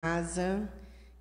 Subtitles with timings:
[0.00, 0.72] casa,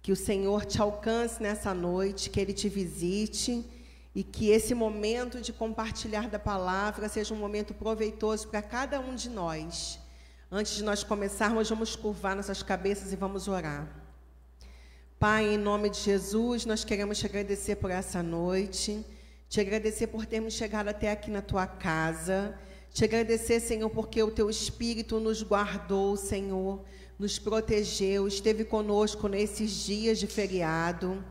[0.03, 3.65] que o Senhor te alcance nessa noite, que Ele te visite
[4.13, 9.15] e que esse momento de compartilhar da palavra seja um momento proveitoso para cada um
[9.15, 9.99] de nós.
[10.51, 13.87] Antes de nós começarmos, vamos curvar nossas cabeças e vamos orar.
[15.19, 19.03] Pai, em nome de Jesus, nós queremos te agradecer por essa noite,
[19.49, 22.55] te agradecer por termos chegado até aqui na tua casa,
[22.93, 26.85] te agradecer, Senhor, porque o teu Espírito nos guardou, Senhor
[27.19, 31.23] nos protegeu, esteve conosco nesses dias de feriado.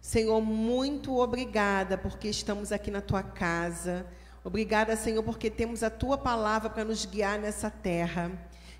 [0.00, 4.06] Senhor, muito obrigada porque estamos aqui na tua casa.
[4.42, 8.32] Obrigada, Senhor, porque temos a tua palavra para nos guiar nessa terra.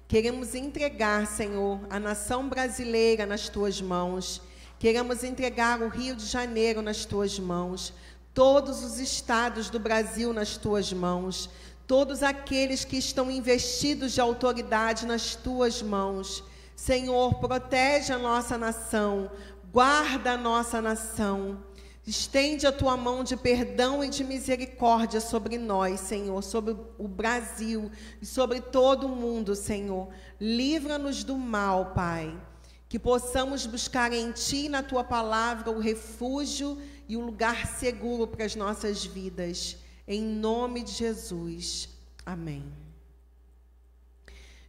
[0.09, 4.41] Queremos entregar, Senhor, a nação brasileira nas tuas mãos.
[4.79, 7.93] Queremos entregar o Rio de Janeiro nas tuas mãos.
[8.33, 11.51] Todos os estados do Brasil nas tuas mãos.
[11.89, 16.45] Todos aqueles que estão investidos de autoridade nas tuas mãos.
[16.77, 19.31] Senhor, protege a nossa nação,
[19.73, 21.65] guarda a nossa nação.
[22.07, 27.91] Estende a tua mão de perdão e de misericórdia sobre nós, Senhor, sobre o Brasil
[28.21, 30.09] e sobre todo o mundo, Senhor.
[30.39, 32.39] Livra-nos do mal, Pai.
[32.87, 36.77] Que possamos buscar em Ti, na Tua palavra, o refúgio
[37.09, 39.79] e o lugar seguro para as nossas vidas.
[40.11, 41.91] Em nome de Jesus.
[42.25, 42.65] Amém.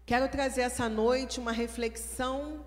[0.06, 2.66] Quero trazer essa noite uma reflexão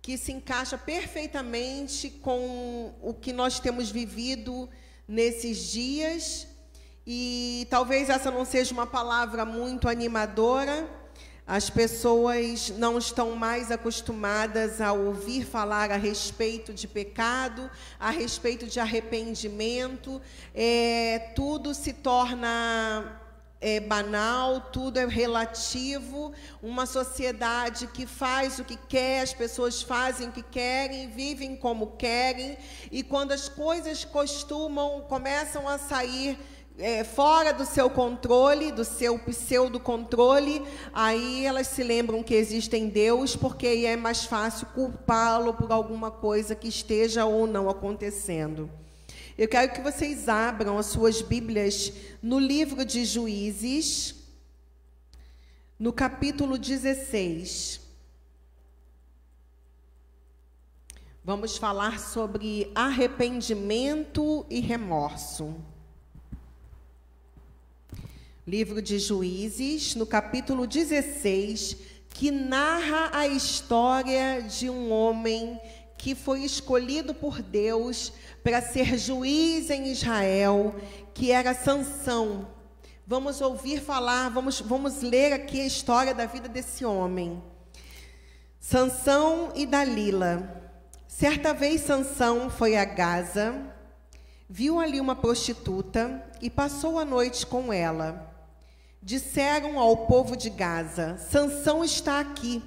[0.00, 4.66] que se encaixa perfeitamente com o que nós temos vivido
[5.06, 6.46] nesses dias.
[7.06, 10.88] E talvez essa não seja uma palavra muito animadora.
[11.46, 18.66] As pessoas não estão mais acostumadas a ouvir falar a respeito de pecado, a respeito
[18.66, 20.20] de arrependimento.
[20.52, 23.22] É, tudo se torna
[23.60, 30.28] é banal, tudo é relativo, uma sociedade que faz o que quer, as pessoas fazem
[30.28, 32.58] o que querem, vivem como querem,
[32.92, 36.38] e quando as coisas costumam, começam a sair
[36.78, 42.88] é, fora do seu controle, do seu pseudo-controle, aí elas se lembram que existe em
[42.88, 48.70] Deus, porque aí é mais fácil culpá-lo por alguma coisa que esteja ou não acontecendo.
[49.38, 51.92] Eu quero que vocês abram as suas Bíblias
[52.22, 54.14] no livro de Juízes,
[55.78, 57.80] no capítulo 16.
[61.22, 65.54] Vamos falar sobre arrependimento e remorso.
[68.48, 71.78] Livro de Juízes, no capítulo 16,
[72.10, 75.60] que narra a história de um homem
[75.98, 78.12] que foi escolhido por Deus
[78.44, 80.76] para ser juiz em Israel,
[81.12, 82.46] que era Sansão.
[83.04, 87.42] Vamos ouvir falar, vamos, vamos ler aqui a história da vida desse homem.
[88.60, 90.72] Sansão e Dalila.
[91.08, 93.74] Certa vez Sansão foi a Gaza,
[94.48, 98.35] viu ali uma prostituta e passou a noite com ela.
[99.06, 102.60] Disseram ao povo de Gaza: Sansão está aqui.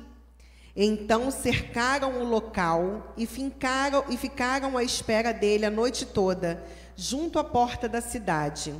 [0.73, 6.63] Então cercaram o local e, fincaram, e ficaram à espera dele a noite toda,
[6.95, 8.73] junto à porta da cidade.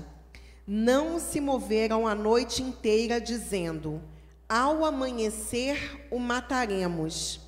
[0.65, 4.01] Não se moveram a noite inteira, dizendo:
[4.47, 7.41] Ao amanhecer o mataremos.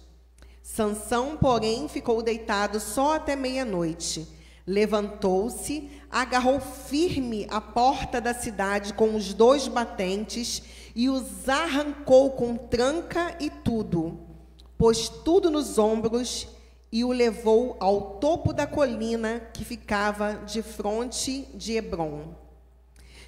[0.62, 4.28] Sansão, porém, ficou deitado só até meia-noite.
[4.66, 10.62] Levantou-se, agarrou firme a porta da cidade com os dois batentes
[10.96, 14.32] e os arrancou com tranca e tudo
[14.82, 16.48] pôs tudo nos ombros
[16.92, 22.34] e o levou ao topo da colina que ficava de fronte de Hebron.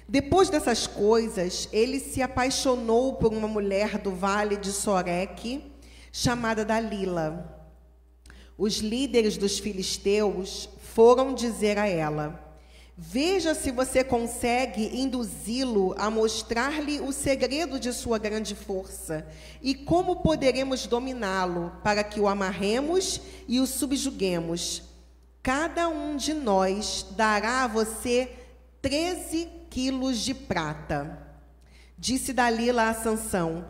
[0.08, 5.64] Depois dessas coisas, ele se apaixonou por uma mulher do vale de Soreque,
[6.10, 7.56] chamada Dalila.
[8.58, 12.40] Os líderes dos filisteus foram dizer a ela:
[12.96, 19.26] Veja se você consegue induzi-lo a mostrar-lhe o segredo de sua grande força
[19.60, 24.84] e como poderemos dominá-lo para que o amarremos e o subjuguemos.
[25.42, 28.30] Cada um de nós dará a você
[28.80, 31.18] 13 quilos de prata.
[31.98, 33.64] Disse Dalila a Sansão: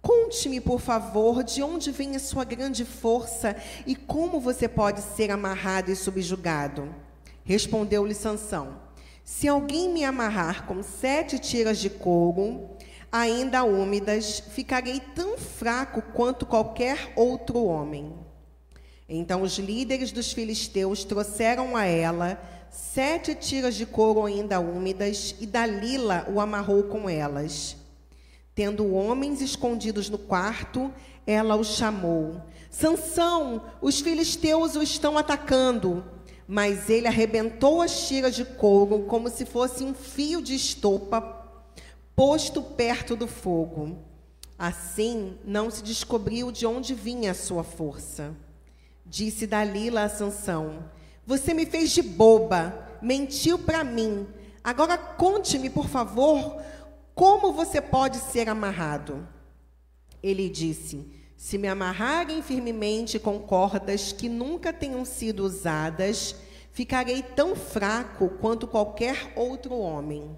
[0.00, 3.56] Conte-me, por favor, de onde vem a sua grande força
[3.86, 6.94] e como você pode ser amarrado e subjugado.
[7.44, 8.76] Respondeu-lhe Sansão:
[9.24, 12.68] Se alguém me amarrar com sete tiras de couro,
[13.10, 18.14] ainda úmidas, ficarei tão fraco quanto qualquer outro homem.
[19.08, 22.38] Então os líderes dos filisteus trouxeram a ela
[22.70, 27.77] sete tiras de couro ainda úmidas, e Dalila o amarrou com elas.
[28.58, 30.92] Tendo homens escondidos no quarto,
[31.24, 32.42] ela o chamou.
[32.68, 36.04] Sansão, os filisteus o estão atacando.
[36.44, 41.20] Mas ele arrebentou as tiras de couro como se fosse um fio de estopa
[42.16, 43.96] posto perto do fogo.
[44.58, 48.34] Assim, não se descobriu de onde vinha a sua força.
[49.06, 50.90] Disse Dalila a Sansão:
[51.24, 54.26] Você me fez de boba, mentiu para mim.
[54.64, 56.60] Agora conte-me, por favor,
[57.18, 59.26] como você pode ser amarrado?
[60.22, 61.04] Ele disse:
[61.36, 66.36] Se me amarrarem firmemente com cordas que nunca tenham sido usadas,
[66.70, 70.30] ficarei tão fraco quanto qualquer outro homem.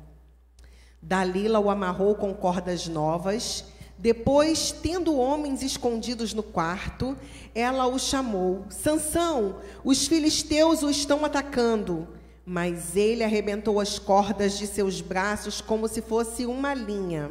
[1.02, 3.66] Dalila o amarrou com cordas novas.
[3.98, 7.14] Depois, tendo homens escondidos no quarto,
[7.54, 12.08] ela o chamou: Sansão, os filisteus o estão atacando.
[12.52, 17.30] Mas ele arrebentou as cordas de seus braços como se fosse uma linha.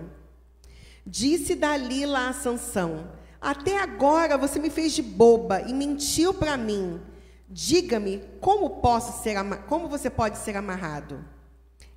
[1.05, 3.11] Disse Dalila a Sansão:
[3.41, 7.01] Até agora você me fez de boba e mentiu para mim.
[7.49, 9.35] Diga-me como posso ser
[9.67, 11.25] como você pode ser amarrado?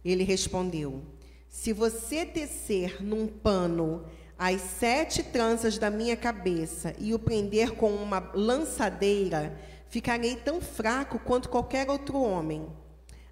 [0.05, 1.01] Ele respondeu:
[1.49, 4.05] Se você tecer num pano
[4.37, 9.57] as sete tranças da minha cabeça e o prender com uma lançadeira,
[9.89, 12.82] ficarei tão fraco quanto qualquer outro homem.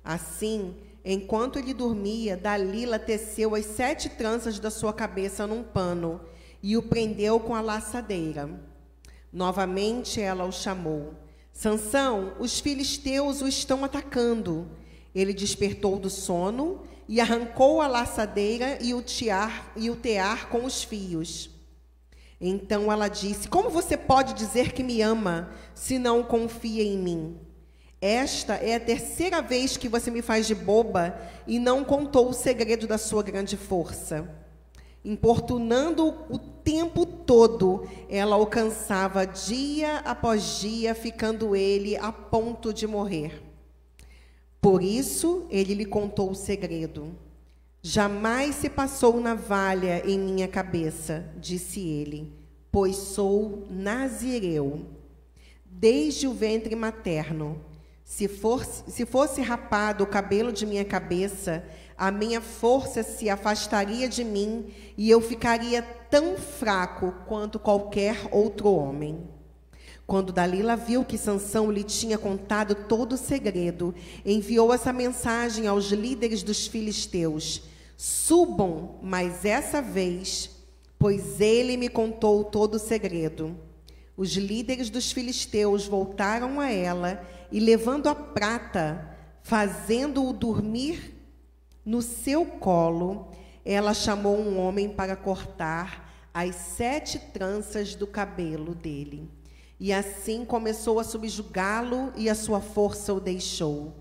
[0.04, 0.74] Assim,
[1.04, 6.20] enquanto ele dormia, Dalila teceu as sete tranças da sua cabeça num pano
[6.62, 8.50] e o prendeu com a laçadeira.
[9.32, 11.14] Novamente ela o chamou.
[11.52, 14.68] Sansão, os filisteus o estão atacando.
[15.14, 19.04] Ele despertou do sono e arrancou a laçadeira e o,
[19.76, 21.50] e o tear com os fios.
[22.40, 27.38] Então ela disse: Como você pode dizer que me ama se não confia em mim?
[28.00, 32.34] Esta é a terceira vez que você me faz de boba e não contou o
[32.34, 34.26] segredo da sua grande força.
[35.04, 43.42] Importunando o tempo todo, ela alcançava dia após dia, ficando ele a ponto de morrer.
[44.60, 47.14] Por isso, ele lhe contou o segredo.
[47.82, 52.30] Jamais se passou navalha em minha cabeça, disse ele,
[52.70, 54.84] pois sou nazireu,
[55.64, 57.69] desde o ventre materno.
[58.10, 58.28] Se,
[58.88, 61.64] se fosse rapado o cabelo de minha cabeça,
[61.96, 64.66] a minha força se afastaria de mim
[64.98, 69.28] e eu ficaria tão fraco quanto qualquer outro homem.
[70.08, 73.94] Quando Dalila viu que Sansão lhe tinha contado todo o segredo,
[74.26, 77.62] enviou essa mensagem aos líderes dos filisteus:
[77.96, 80.50] Subam, mas essa vez,
[80.98, 83.56] pois ele me contou todo o segredo.
[84.16, 91.14] Os líderes dos filisteus voltaram a ela e levando a prata, fazendo-o dormir
[91.84, 93.28] no seu colo,
[93.64, 99.28] ela chamou um homem para cortar as sete tranças do cabelo dele.
[99.78, 103.94] E assim começou a subjugá-lo e a sua força o deixou.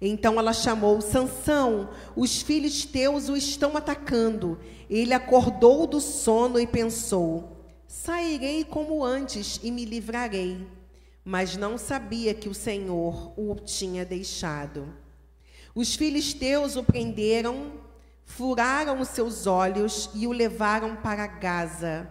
[0.00, 4.58] Então ela chamou Sansão, os filhos teus o estão atacando.
[4.90, 10.66] Ele acordou do sono e pensou: Sairei como antes e me livrarei
[11.24, 14.92] mas não sabia que o Senhor o tinha deixado.
[15.74, 17.72] Os filisteus o prenderam,
[18.24, 22.08] furaram os seus olhos e o levaram para Gaza.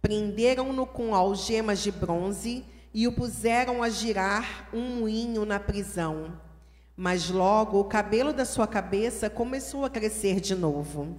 [0.00, 6.38] Prenderam-no com algemas de bronze e o puseram a girar um moinho na prisão.
[6.96, 11.18] Mas logo o cabelo da sua cabeça começou a crescer de novo.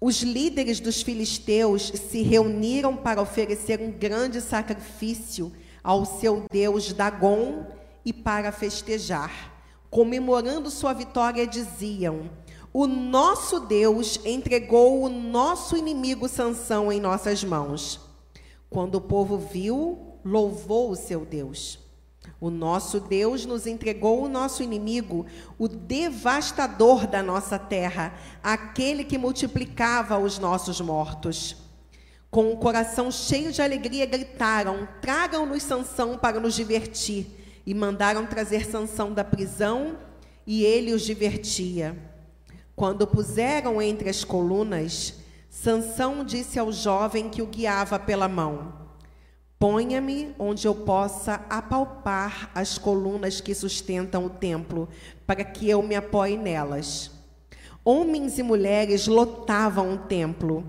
[0.00, 5.52] Os líderes dos filisteus se reuniram para oferecer um grande sacrifício
[5.82, 7.66] ao seu deus Dagon
[8.04, 9.58] e para festejar.
[9.90, 12.30] Comemorando sua vitória, diziam:
[12.72, 17.98] O nosso Deus entregou o nosso inimigo Sansão em nossas mãos.
[18.70, 21.87] Quando o povo viu, louvou o seu Deus.
[22.40, 25.26] O nosso Deus nos entregou o nosso inimigo,
[25.58, 31.56] o devastador da nossa terra, aquele que multiplicava os nossos mortos.
[32.30, 37.26] Com o coração cheio de alegria, gritaram: Tragam-nos Sansão para nos divertir.
[37.66, 39.98] E mandaram trazer Sansão da prisão,
[40.46, 41.96] e ele os divertia.
[42.74, 45.14] Quando puseram entre as colunas,
[45.50, 48.72] Sansão disse ao jovem que o guiava pela mão:
[49.58, 54.88] Ponha-me onde eu possa apalpar as colunas que sustentam o templo,
[55.26, 57.10] para que eu me apoie nelas.
[57.84, 60.64] Homens e mulheres lotavam o templo.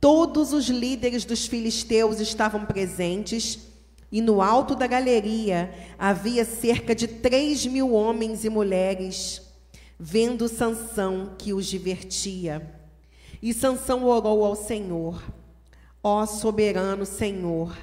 [0.00, 3.58] Todos os líderes dos filisteus estavam presentes,
[4.10, 9.42] e no alto da galeria havia cerca de três mil homens e mulheres,
[9.98, 12.80] vendo Sansão que os divertia.
[13.42, 15.22] E Sansão orou ao Senhor:
[16.02, 17.76] Ó soberano Senhor,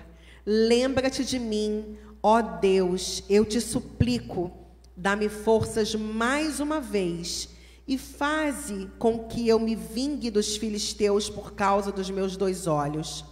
[0.46, 4.51] lembra-te de mim, ó Deus, eu te suplico,
[4.96, 7.50] dá-me forças mais uma vez
[7.88, 13.25] e faze com que eu me vingue dos filisteus por causa dos meus dois olhos.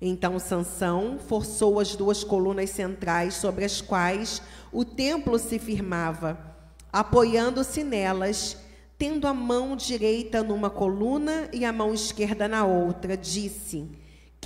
[0.00, 6.38] Então Sansão forçou as duas colunas centrais sobre as quais o templo se firmava,
[6.92, 8.58] apoiando-se nelas,
[8.98, 13.88] tendo a mão direita numa coluna e a mão esquerda na outra, disse: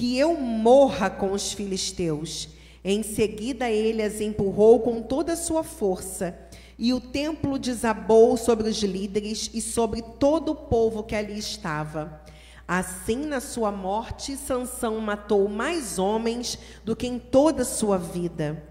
[0.00, 2.48] Que eu morra com os filisteus.
[2.82, 6.38] Em seguida ele as empurrou com toda a sua força,
[6.78, 12.18] e o templo desabou sobre os líderes e sobre todo o povo que ali estava.
[12.66, 18.64] Assim, na sua morte, Sansão matou mais homens do que em toda a sua vida.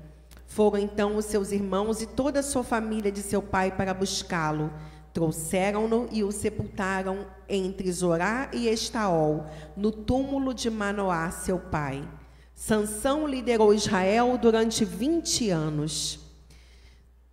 [0.47, 4.73] Foram então os seus irmãos e toda a sua família de seu pai para buscá-lo.
[5.13, 12.07] Trouxeram-no e o sepultaram entre Zorá e Estaol, no túmulo de Manoá, seu pai.
[12.53, 16.19] Sansão liderou Israel durante 20 anos.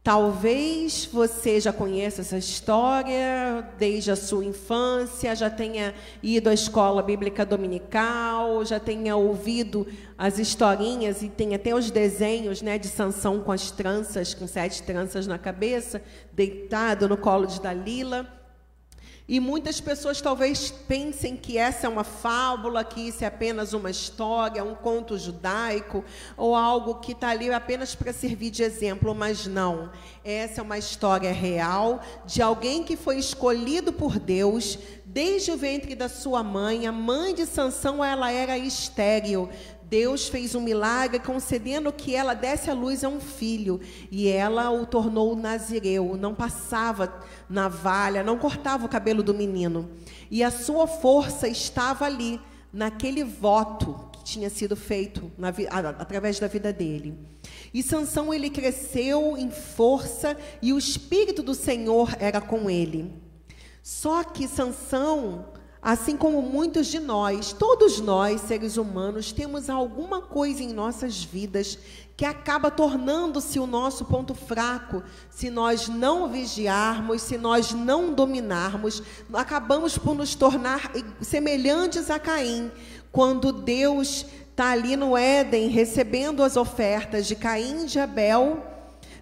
[0.06, 5.92] Talvez você já conheça essa história desde a sua infância, já tenha
[6.23, 9.85] ido à escola bíblica dominical, já tenha ouvido
[10.16, 14.80] as historinhas e tem até os desenhos né, de Sansão com as tranças, com sete
[14.85, 16.00] tranças na cabeça,
[16.32, 18.35] deitado no colo de Dalila.
[19.28, 23.90] E muitas pessoas talvez pensem que essa é uma fábula, que isso é apenas uma
[23.90, 26.04] história, um conto judaico,
[26.37, 29.90] ou algo que está ali apenas para servir de exemplo, mas não.
[30.25, 35.97] Essa é uma história real de alguém que foi escolhido por Deus desde o ventre
[35.97, 36.87] da sua mãe.
[36.87, 39.49] A mãe de Sansão, ela era estéril.
[39.88, 44.70] Deus fez um milagre concedendo que ela desse a luz a um filho e ela
[44.70, 49.88] o tornou nazireu, não passava navalha, não cortava o cabelo do menino.
[50.30, 52.40] E a sua força estava ali,
[52.72, 55.48] naquele voto que tinha sido feito na,
[55.98, 57.18] através da vida dele.
[57.72, 63.14] E Sansão ele cresceu em força e o espírito do Senhor era com ele.
[63.82, 65.46] Só que Sansão
[65.86, 71.78] Assim como muitos de nós, todos nós, seres humanos, temos alguma coisa em nossas vidas
[72.16, 75.04] que acaba tornando-se o nosso ponto fraco.
[75.30, 79.00] Se nós não vigiarmos, se nós não dominarmos,
[79.32, 80.90] acabamos por nos tornar
[81.20, 82.68] semelhantes a Caim.
[83.12, 88.60] Quando Deus está ali no Éden recebendo as ofertas de Caim e de Abel,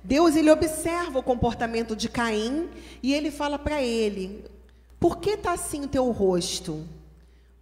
[0.02, 2.70] Deus ele observa o comportamento de Caim
[3.02, 4.53] e ele fala para ele:
[5.04, 6.82] por que está assim o teu rosto?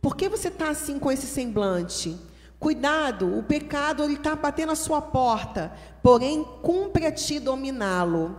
[0.01, 2.17] Por que você está assim com esse semblante?
[2.57, 5.73] Cuidado, o pecado ele está batendo a sua porta,
[6.05, 8.39] porém cumpre a ti dominá-lo.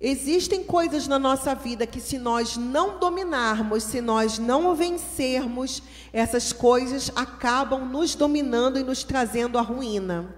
[0.00, 6.54] Existem coisas na nossa vida que, se nós não dominarmos, se nós não vencermos, essas
[6.54, 10.34] coisas acabam nos dominando e nos trazendo a ruína.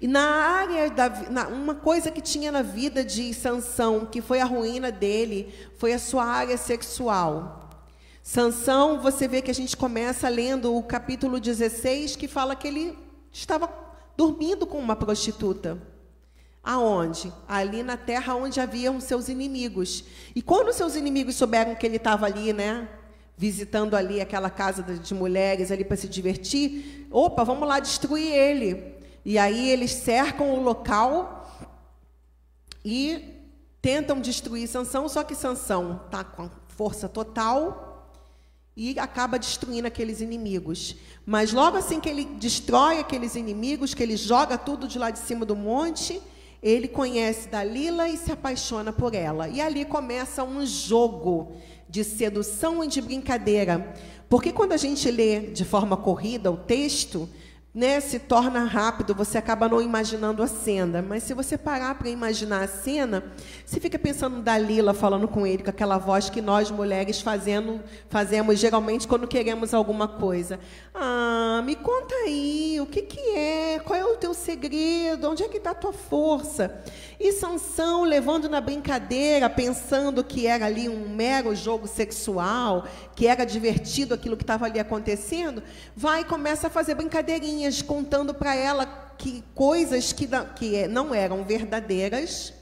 [0.00, 4.40] E na área da na, uma coisa que tinha na vida de Sansão, que foi
[4.40, 7.70] a ruína dele, foi a sua área sexual.
[8.22, 12.98] Sansão, você vê que a gente começa lendo o capítulo 16, que fala que ele
[13.30, 13.68] estava
[14.16, 15.78] dormindo com uma prostituta.
[16.62, 17.30] Aonde?
[17.46, 20.04] Ali na terra onde haviam seus inimigos.
[20.34, 22.88] E quando seus inimigos souberam que ele estava ali, né,
[23.36, 28.93] visitando ali aquela casa de mulheres ali para se divertir, opa, vamos lá destruir ele.
[29.24, 31.50] E aí eles cercam o local
[32.84, 33.34] e
[33.80, 38.10] tentam destruir Sansão, só que Sansão está com força total
[38.76, 40.96] e acaba destruindo aqueles inimigos.
[41.24, 45.18] Mas logo assim que ele destrói aqueles inimigos, que ele joga tudo de lá de
[45.20, 46.20] cima do monte,
[46.62, 49.48] ele conhece Dalila e se apaixona por ela.
[49.48, 51.52] E ali começa um jogo
[51.88, 53.94] de sedução e de brincadeira.
[54.28, 57.28] Porque quando a gente lê de forma corrida o texto,
[57.74, 61.02] né, se torna rápido, você acaba não imaginando a cena.
[61.02, 63.24] Mas se você parar para imaginar a cena,
[63.66, 68.60] você fica pensando Dalila falando com ele, com aquela voz que nós mulheres fazendo, fazemos
[68.60, 70.60] geralmente quando queremos alguma coisa.
[70.94, 73.80] Ah, me conta aí, o que, que é?
[73.80, 75.28] Qual é o teu segredo?
[75.28, 76.80] Onde é que está a tua força?
[77.18, 83.44] E Sansão levando na brincadeira, pensando que era ali um mero jogo sexual, que era
[83.44, 85.62] divertido aquilo que estava ali acontecendo,
[85.96, 86.94] vai e começa a fazer
[87.82, 92.52] contando para ela que coisas que, que não eram verdadeiras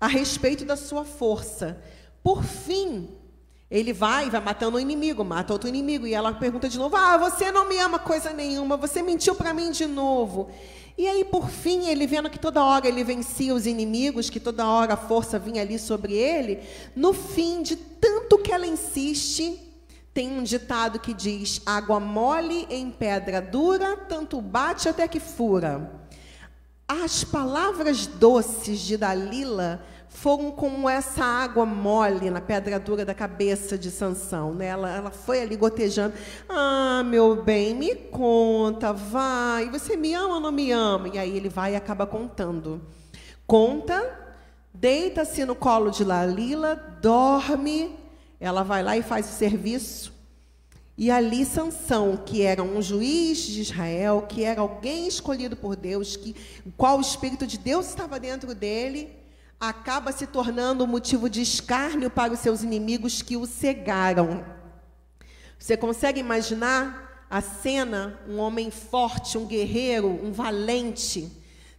[0.00, 1.80] a respeito da sua força.
[2.22, 3.08] Por fim,
[3.70, 7.16] ele vai, vai matando um inimigo, mata outro inimigo, e ela pergunta de novo: Ah,
[7.16, 10.50] você não me ama coisa nenhuma, você mentiu para mim de novo.
[10.98, 14.66] E aí, por fim, ele vendo que toda hora ele vencia os inimigos, que toda
[14.66, 16.60] hora a força vinha ali sobre ele,
[16.94, 19.58] no fim, de tanto que ela insiste,
[20.14, 25.90] Tem um ditado que diz: água mole em pedra dura, tanto bate até que fura.
[26.86, 33.78] As palavras doces de Dalila foram como essa água mole na pedra dura da cabeça
[33.78, 34.52] de Sansão.
[34.52, 34.66] Né?
[34.66, 36.14] Ela, ela foi ali gotejando.
[36.48, 39.70] Ah, meu bem, me conta, vai.
[39.70, 41.08] Você me ama ou não me ama?
[41.08, 42.82] E aí ele vai e acaba contando.
[43.46, 44.36] Conta,
[44.74, 48.01] deita-se no colo de Dalila, dorme.
[48.42, 50.12] Ela vai lá e faz o serviço.
[50.98, 56.16] E ali Sansão, que era um juiz de Israel, que era alguém escolhido por Deus,
[56.16, 56.34] que
[56.76, 59.10] qual o espírito de Deus estava dentro dele,
[59.60, 64.44] acaba se tornando motivo de escárnio para os seus inimigos que o cegaram.
[65.56, 71.30] Você consegue imaginar a cena, um homem forte, um guerreiro, um valente,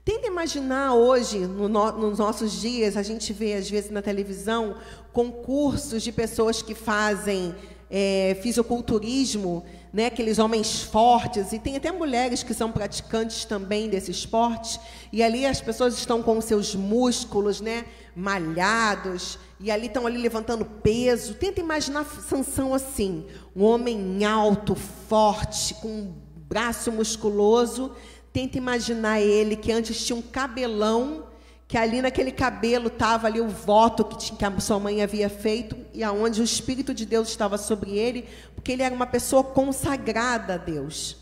[0.06, 4.76] Tenta imaginar hoje, no, nos nossos dias, a gente vê às vezes na televisão
[5.14, 7.56] concursos de pessoas que fazem
[7.90, 14.12] é, fisiculturismo, né, aqueles homens fortes, e tem até mulheres que são praticantes também desse
[14.12, 14.78] esporte,
[15.10, 20.66] e ali as pessoas estão com seus músculos né, malhados, e ali estão ali levantando
[20.66, 21.36] peso.
[21.36, 26.14] Tenta imaginar Sansão assim, um homem alto, forte, com um
[26.50, 27.92] braço musculoso.
[28.34, 31.28] Tenta imaginar ele que antes tinha um cabelão
[31.68, 35.30] que ali naquele cabelo estava ali o voto que, tinha, que a sua mãe havia
[35.30, 39.44] feito e aonde o Espírito de Deus estava sobre ele, porque ele era uma pessoa
[39.44, 41.18] consagrada a Deus.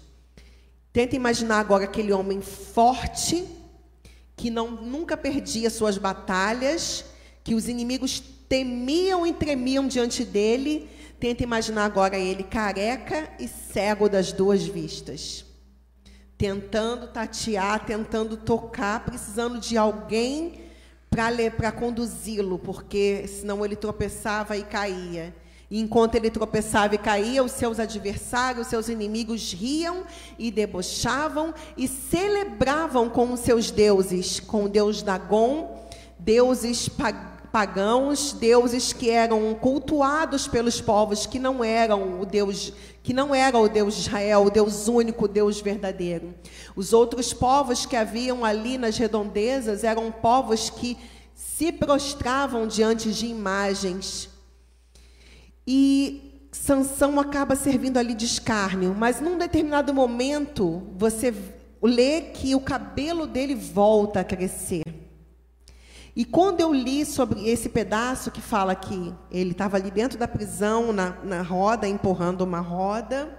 [0.93, 3.45] Tenta imaginar agora aquele homem forte,
[4.35, 7.05] que não, nunca perdia suas batalhas,
[7.43, 10.89] que os inimigos temiam e tremiam diante dele.
[11.19, 15.45] Tenta imaginar agora ele careca e cego das duas vistas
[16.41, 20.63] tentando tatear, tentando tocar, precisando de alguém
[21.55, 25.36] para conduzi-lo, porque senão ele tropeçava e caía.
[25.69, 30.03] E enquanto ele tropeçava e caía, os seus adversários, os seus inimigos riam
[30.39, 38.31] e debochavam e celebravam com os seus deuses, com o deus Dagon, deuses pagãos pagãos,
[38.33, 42.72] deuses que eram cultuados pelos povos que não eram o Deus,
[43.03, 46.33] que não era o Deus de Israel, o Deus único, o Deus verdadeiro.
[46.75, 50.98] Os outros povos que haviam ali nas redondezas eram povos que
[51.35, 54.29] se prostravam diante de imagens.
[55.68, 61.33] E Sansão acaba servindo ali de escárnio, mas num determinado momento você
[61.81, 64.83] lê que o cabelo dele volta a crescer.
[66.15, 70.27] E quando eu li sobre esse pedaço que fala que ele estava ali dentro da
[70.27, 73.37] prisão, na, na roda, empurrando uma roda,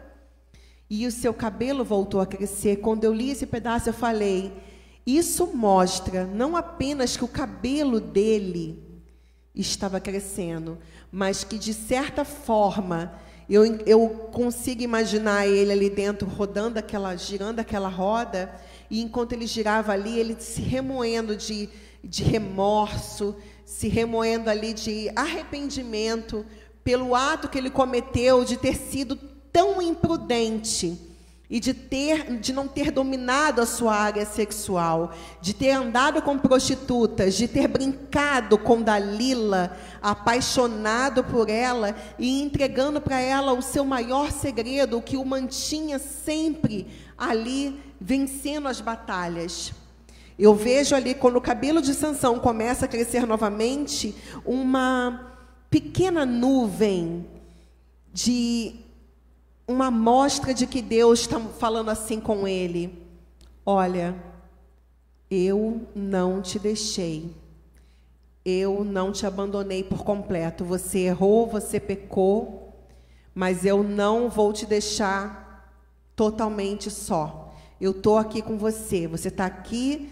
[0.88, 4.52] e o seu cabelo voltou a crescer, quando eu li esse pedaço, eu falei:
[5.06, 8.82] isso mostra não apenas que o cabelo dele
[9.54, 10.78] estava crescendo,
[11.10, 13.12] mas que, de certa forma,
[13.50, 18.50] eu, eu consigo imaginar ele ali dentro, rodando aquela, girando aquela roda,
[18.90, 21.68] e enquanto ele girava ali, ele se remoendo de
[22.02, 26.44] de remorso, se remoendo ali de arrependimento
[26.84, 29.16] pelo ato que ele cometeu de ter sido
[29.52, 30.98] tão imprudente
[31.48, 36.38] e de ter de não ter dominado a sua área sexual, de ter andado com
[36.38, 43.84] prostitutas, de ter brincado com Dalila, apaixonado por ela e entregando para ela o seu
[43.84, 46.86] maior segredo, o que o mantinha sempre
[47.18, 49.74] ali vencendo as batalhas.
[50.38, 54.14] Eu vejo ali, quando o cabelo de Sansão começa a crescer novamente,
[54.44, 55.32] uma
[55.70, 57.26] pequena nuvem
[58.12, 58.76] de
[59.66, 63.06] uma amostra de que Deus está falando assim com ele:
[63.64, 64.14] Olha,
[65.30, 67.34] eu não te deixei,
[68.44, 70.64] eu não te abandonei por completo.
[70.64, 72.74] Você errou, você pecou,
[73.34, 75.78] mas eu não vou te deixar
[76.16, 77.54] totalmente só.
[77.80, 79.06] Eu estou aqui com você.
[79.06, 80.08] Você está aqui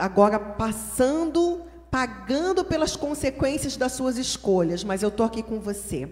[0.00, 6.08] agora passando, pagando pelas consequências das suas escolhas, mas eu estou aqui com você.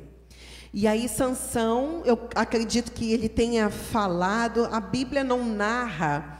[0.72, 6.38] E aí Sansão, eu acredito que ele tenha falado, a Bíblia não narra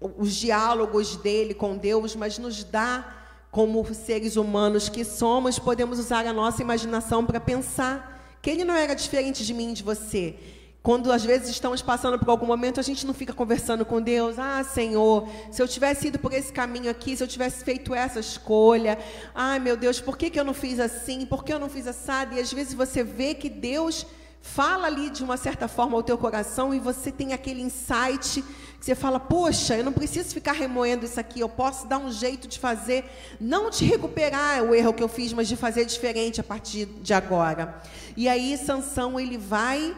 [0.00, 3.14] os diálogos dele com Deus, mas nos dá
[3.50, 8.74] como seres humanos que somos, podemos usar a nossa imaginação para pensar que ele não
[8.74, 10.36] era diferente de mim de você.
[10.82, 14.38] Quando às vezes estamos passando por algum momento, a gente não fica conversando com Deus.
[14.38, 18.20] Ah, Senhor, se eu tivesse ido por esse caminho aqui, se eu tivesse feito essa
[18.20, 18.98] escolha,
[19.34, 21.26] ai meu Deus, por que, que eu não fiz assim?
[21.26, 22.34] Por que eu não fiz assado?
[22.34, 24.06] E às vezes você vê que Deus
[24.40, 28.42] fala ali de uma certa forma ao teu coração e você tem aquele insight
[28.78, 32.10] que você fala: "Poxa, eu não preciso ficar remoendo isso aqui, eu posso dar um
[32.10, 33.04] jeito de fazer,
[33.40, 37.12] não de recuperar o erro que eu fiz, mas de fazer diferente a partir de
[37.12, 37.82] agora".
[38.16, 39.94] E aí Sansão ele vai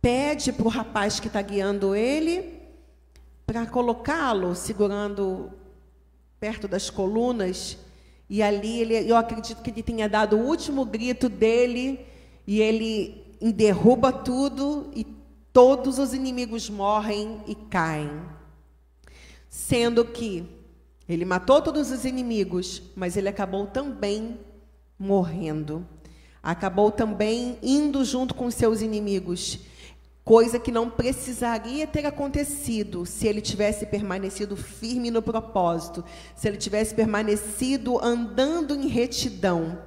[0.00, 2.58] pede para o rapaz que está guiando ele
[3.46, 5.50] para colocá-lo segurando
[6.38, 7.78] perto das colunas
[8.28, 12.06] e ali ele, eu acredito que ele tenha dado o último grito dele
[12.46, 15.04] e ele derruba tudo e
[15.52, 18.10] todos os inimigos morrem e caem.
[19.48, 20.44] Sendo que
[21.08, 24.38] ele matou todos os inimigos, mas ele acabou também
[24.98, 25.86] morrendo.
[26.42, 29.60] Acabou também indo junto com seus inimigos
[30.28, 36.04] coisa que não precisaria ter acontecido se ele tivesse permanecido firme no propósito,
[36.36, 39.78] se ele tivesse permanecido andando em retidão.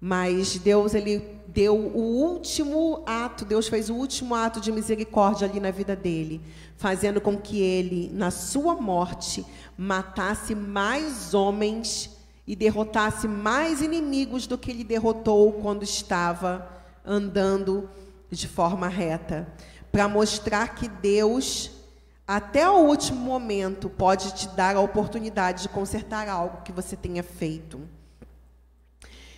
[0.00, 5.60] Mas Deus ele deu o último ato, Deus fez o último ato de misericórdia ali
[5.60, 6.40] na vida dele,
[6.78, 9.44] fazendo com que ele, na sua morte,
[9.76, 16.66] matasse mais homens e derrotasse mais inimigos do que ele derrotou quando estava
[17.04, 17.90] andando
[18.34, 19.48] de forma reta,
[19.90, 21.70] para mostrar que Deus,
[22.26, 27.22] até o último momento, pode te dar a oportunidade de consertar algo que você tenha
[27.22, 27.80] feito.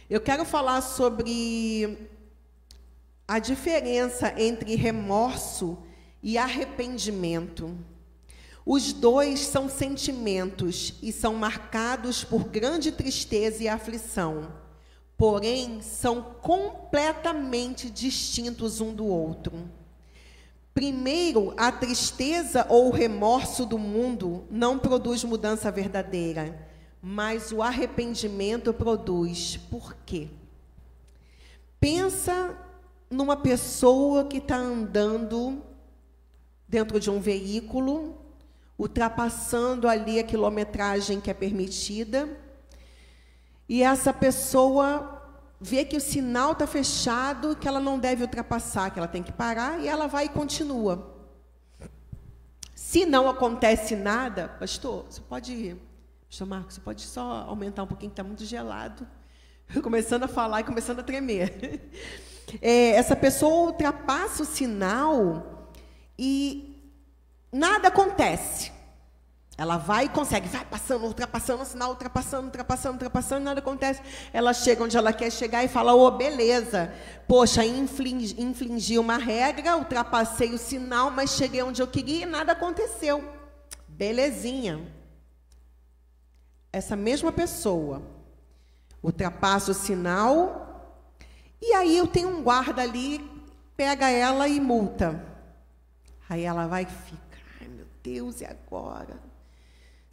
[0.09, 2.09] Eu quero falar sobre
[3.27, 5.79] a diferença entre remorso
[6.23, 7.77] e arrependimento.
[8.65, 14.66] Os dois são sentimentos e são marcados por grande tristeza e aflição
[15.17, 19.53] porém são completamente distintos um do outro.
[20.75, 26.69] Primeiro, a tristeza ou o remorso do mundo não produz mudança verdadeira,
[27.01, 29.57] mas o arrependimento produz.
[29.71, 30.29] Por quê?
[31.81, 32.55] Pensa
[33.11, 35.63] numa pessoa que está andando
[36.69, 38.19] dentro de um veículo,
[38.79, 42.29] ultrapassando ali a quilometragem que é permitida,
[43.69, 45.23] e essa pessoa
[45.61, 49.33] vê que o sinal está fechado, que ela não deve ultrapassar, que ela tem que
[49.33, 51.15] parar, e ela vai e continua.
[52.75, 55.77] Se não acontece nada, pastor, você pode ir.
[56.29, 59.07] Pastor Marcos, você pode só aumentar um pouquinho, que está muito gelado.
[59.83, 61.91] Começando a falar e começando a tremer.
[62.63, 65.69] É, essa pessoa ultrapassa o sinal
[66.17, 66.81] e
[67.51, 68.71] nada acontece.
[69.59, 74.03] Ela vai e consegue, vai passando, ultrapassando o sinal, ultrapassando, ultrapassando, ultrapassando, nada acontece.
[74.31, 76.93] Ela chega onde ela quer chegar e fala: Ô, oh, beleza,
[77.27, 82.53] poxa, inflingi, inflingi uma regra, ultrapassei o sinal, mas cheguei onde eu queria e nada
[82.53, 83.25] aconteceu.
[83.89, 84.93] Belezinha.
[86.71, 88.03] Essa mesma pessoa
[89.03, 91.03] ultrapassa o sinal,
[91.63, 93.25] e aí eu tenho um guarda ali,
[93.75, 95.25] pega ela e multa.
[96.29, 99.26] Aí ela vai e fica: ai meu Deus, e agora?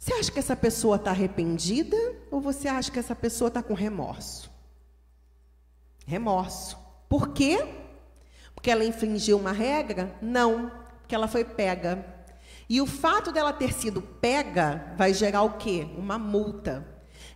[0.04, 1.96] Você acha que essa pessoa está arrependida
[2.30, 4.50] ou você acha que essa pessoa está com remorso?
[6.06, 6.76] Remorso.
[7.08, 7.66] Por quê?
[8.54, 10.14] Porque ela infringiu uma regra?
[10.20, 12.04] Não, porque ela foi pega.
[12.68, 15.88] E o fato dela ter sido pega vai gerar o quê?
[15.96, 16.86] Uma multa.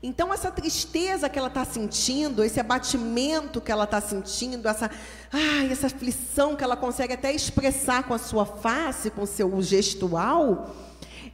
[0.03, 4.91] Então, essa tristeza que ela está sentindo, esse abatimento que ela está sentindo, essa,
[5.33, 9.63] ai, essa aflição que ela consegue até expressar com a sua face, com o seu
[9.63, 10.71] gestual,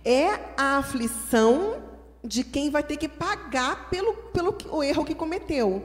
[0.05, 1.83] é a aflição
[2.23, 5.83] de quem vai ter que pagar pelo, pelo o erro que cometeu.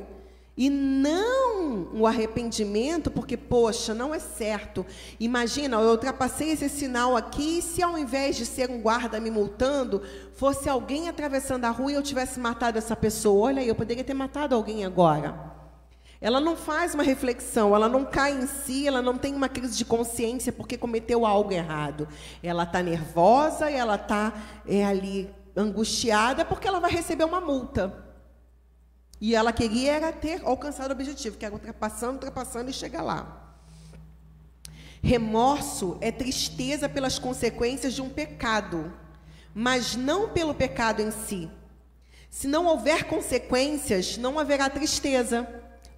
[0.58, 4.86] E não o arrependimento, porque, poxa, não é certo.
[5.17, 9.32] Imagina, eu ultrapassei esse sinal aqui, e se ao invés de ser um guarda me
[9.32, 10.01] multando,
[10.34, 14.03] fosse alguém atravessando a rua e eu tivesse matado essa pessoa, olha aí, eu poderia
[14.03, 15.59] ter matado alguém agora.
[16.21, 19.77] Ela não faz uma reflexão, ela não cai em si, ela não tem uma crise
[19.77, 22.08] de consciência porque cometeu algo errado.
[22.43, 24.34] Ela está nervosa, ela está
[24.67, 28.05] é, ali angustiada porque ela vai receber uma multa.
[29.21, 33.55] E ela queria era ter alcançado o objetivo, que era ultrapassando, ultrapassando e chegar lá.
[35.01, 38.93] Remorso é tristeza pelas consequências de um pecado,
[39.53, 41.49] mas não pelo pecado em si.
[42.29, 45.47] Se não houver consequências, não haverá tristeza.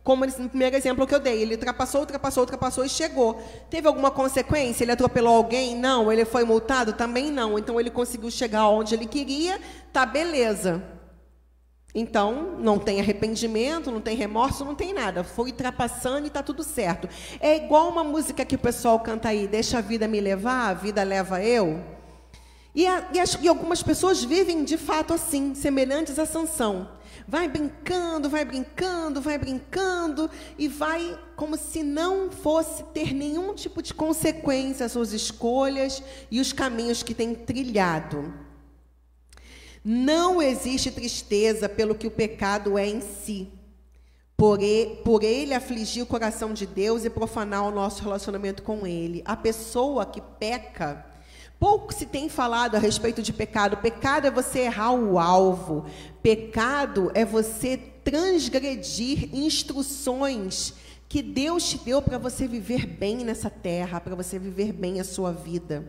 [0.03, 3.39] Como no primeiro exemplo que eu dei, ele ultrapassou, ultrapassou, ultrapassou e chegou.
[3.69, 4.83] Teve alguma consequência?
[4.83, 5.75] Ele atropelou alguém?
[5.75, 6.11] Não.
[6.11, 6.93] Ele foi multado?
[6.93, 7.59] Também não.
[7.59, 9.59] Então ele conseguiu chegar onde ele queria,
[9.93, 10.81] tá beleza.
[11.93, 15.23] Então, não tem arrependimento, não tem remorso, não tem nada.
[15.23, 17.07] Foi ultrapassando e está tudo certo.
[17.39, 20.73] É igual uma música que o pessoal canta aí, deixa a vida me levar, a
[20.73, 21.83] vida leva eu.
[22.73, 26.87] E, a, e, as, e algumas pessoas vivem de fato assim, semelhantes a Sansão.
[27.27, 33.81] Vai brincando, vai brincando, vai brincando e vai como se não fosse ter nenhum tipo
[33.81, 38.33] de consequência suas escolhas e os caminhos que tem trilhado.
[39.83, 43.49] Não existe tristeza pelo que o pecado é em si.
[44.37, 48.87] Por ele, por ele afligir o coração de Deus e profanar o nosso relacionamento com
[48.87, 49.21] Ele.
[49.23, 51.05] A pessoa que peca,
[51.61, 53.77] pouco se tem falado a respeito de pecado.
[53.77, 55.85] Pecado é você errar o alvo.
[56.23, 60.73] Pecado é você transgredir instruções
[61.07, 65.03] que Deus te deu para você viver bem nessa terra, para você viver bem a
[65.03, 65.85] sua vida.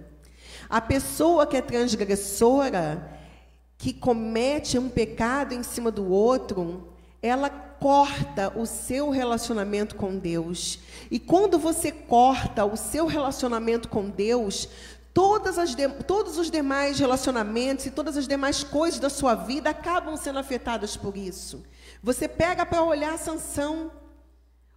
[0.68, 3.18] A pessoa que é transgressora,
[3.78, 10.78] que comete um pecado em cima do outro, ela corta o seu relacionamento com Deus.
[11.10, 14.68] E quando você corta o seu relacionamento com Deus,
[15.14, 19.70] todas as de, todos os demais relacionamentos e todas as demais coisas da sua vida
[19.70, 21.62] acabam sendo afetadas por isso.
[22.02, 23.92] Você pega para olhar Sansão,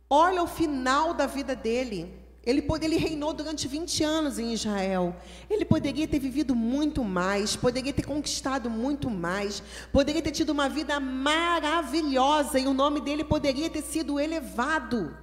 [0.09, 2.25] olha o final da vida dele.
[2.45, 5.15] Ele, ele reinou durante 20 anos em Israel.
[5.49, 10.69] Ele poderia ter vivido muito mais, poderia ter conquistado muito mais, poderia ter tido uma
[10.69, 15.17] vida maravilhosa e o nome dele poderia ter sido elevado.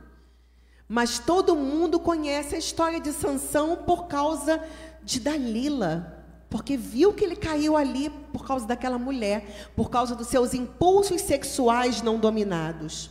[0.88, 4.61] Mas todo mundo conhece a história de Sansão por causa
[5.05, 10.29] de Dalila, porque viu que ele caiu ali por causa daquela mulher, por causa dos
[10.29, 13.11] seus impulsos sexuais não dominados.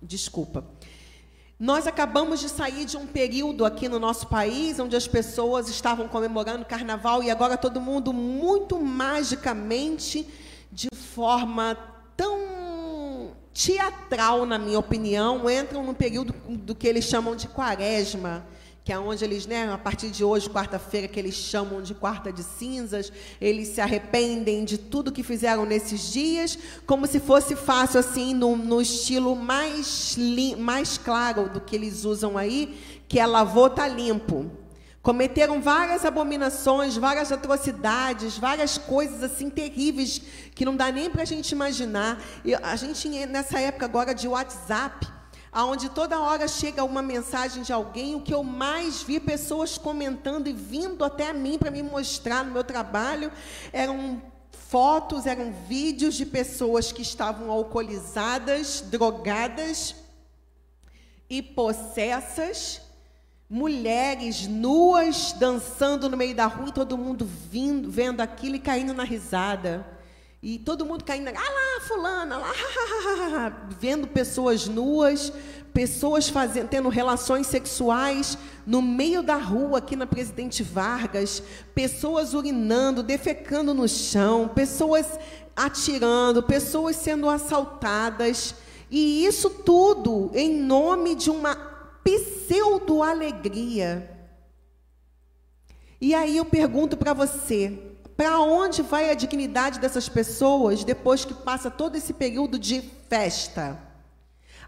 [0.00, 0.64] Desculpa.
[1.58, 6.06] Nós acabamos de sair de um período aqui no nosso país onde as pessoas estavam
[6.08, 10.28] comemorando carnaval e agora todo mundo muito magicamente,
[10.70, 11.76] de forma
[12.16, 18.44] tão teatral, na minha opinião, entram no período do que eles chamam de quaresma
[18.84, 22.30] que é onde eles, né, a partir de hoje, quarta-feira, que eles chamam de quarta
[22.30, 27.98] de cinzas, eles se arrependem de tudo que fizeram nesses dias, como se fosse fácil,
[27.98, 30.18] assim, no, no estilo mais,
[30.58, 34.50] mais claro do que eles usam aí, que é lavou, tá limpo.
[35.00, 40.20] Cometeram várias abominações, várias atrocidades, várias coisas assim terríveis
[40.54, 42.22] que não dá nem para a gente imaginar.
[42.44, 45.13] E a gente, nessa época agora de WhatsApp,
[45.54, 50.48] aonde toda hora chega uma mensagem de alguém, o que eu mais vi pessoas comentando
[50.48, 53.30] e vindo até mim para me mostrar no meu trabalho
[53.72, 54.20] eram
[54.68, 59.94] fotos, eram vídeos de pessoas que estavam alcoolizadas, drogadas
[61.30, 62.80] e possessas,
[63.48, 68.92] mulheres nuas dançando no meio da rua, e todo mundo vindo, vendo aquilo e caindo
[68.92, 69.86] na risada.
[70.46, 72.52] E todo mundo caindo, ah lá, fulana, lá,
[73.80, 75.32] vendo pessoas nuas,
[75.72, 81.42] pessoas fazendo, tendo relações sexuais no meio da rua, aqui na Presidente Vargas,
[81.74, 85.18] pessoas urinando, defecando no chão, pessoas
[85.56, 88.54] atirando, pessoas sendo assaltadas.
[88.90, 91.54] E isso tudo em nome de uma
[92.04, 94.10] pseudo-alegria.
[95.98, 101.34] E aí eu pergunto para você, para onde vai a dignidade dessas pessoas depois que
[101.34, 103.78] passa todo esse período de festa?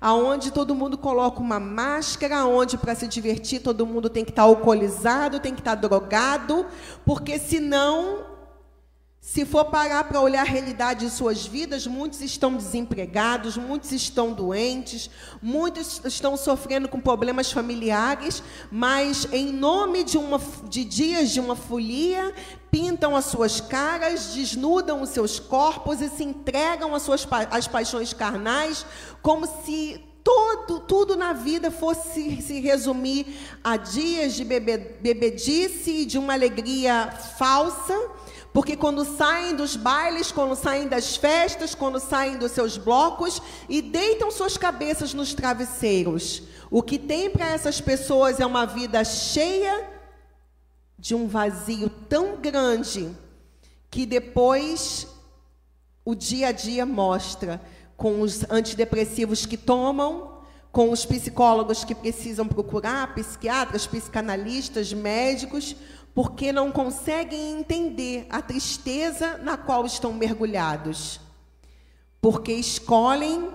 [0.01, 4.43] Aonde todo mundo coloca uma máscara, onde para se divertir todo mundo tem que estar
[4.43, 6.67] tá alcoolizado, tem que estar tá drogado,
[7.05, 8.36] porque senão
[9.27, 14.33] se for parar para olhar a realidade de suas vidas, muitos estão desempregados, muitos estão
[14.33, 15.11] doentes,
[15.43, 21.57] muitos estão sofrendo com problemas familiares, mas em nome de, uma, de dias de uma
[21.57, 22.33] folia,
[22.71, 28.13] pintam as suas caras, desnudam os seus corpos e se entregam às suas às paixões
[28.13, 28.87] carnais,
[29.23, 33.27] como se todo, tudo na vida fosse se resumir
[33.65, 37.93] a dias de bebe, bebedice e de uma alegria falsa
[38.57, 43.83] porque quando saem dos bailes, quando saem das festas, quando saem dos seus blocos e
[43.83, 49.87] deitam suas cabeças nos travesseiros, o que tem para essas pessoas é uma vida cheia
[50.99, 53.15] de um vazio tão grande
[53.91, 55.07] que depois
[56.03, 57.61] o dia a dia mostra
[57.95, 60.41] com os antidepressivos que tomam,
[60.73, 65.77] com os psicólogos que precisam procurar, psiquiatras, psicanalistas, médicos,
[66.17, 71.21] porque não conseguem entender a tristeza na qual estão mergulhados,
[72.23, 73.51] porque escolhem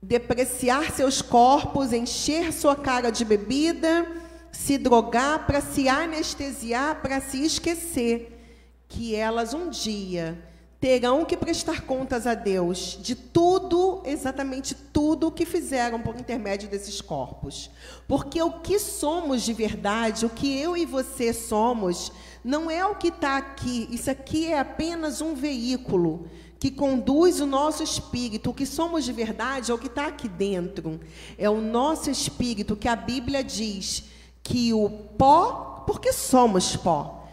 [0.00, 4.10] depreciar seus corpos, encher sua cara de bebida,
[4.50, 10.42] se drogar para se anestesiar, para se esquecer que elas um dia
[10.82, 16.68] terão que prestar contas a Deus de tudo, exatamente tudo o que fizeram por intermédio
[16.68, 17.70] desses corpos.
[18.08, 22.10] Porque o que somos de verdade, o que eu e você somos,
[22.42, 23.86] não é o que está aqui.
[23.92, 26.26] Isso aqui é apenas um veículo
[26.58, 28.50] que conduz o nosso espírito.
[28.50, 30.98] O que somos de verdade é o que está aqui dentro.
[31.38, 34.02] É o nosso espírito que a Bíblia diz
[34.42, 37.24] que o pó, porque somos pó,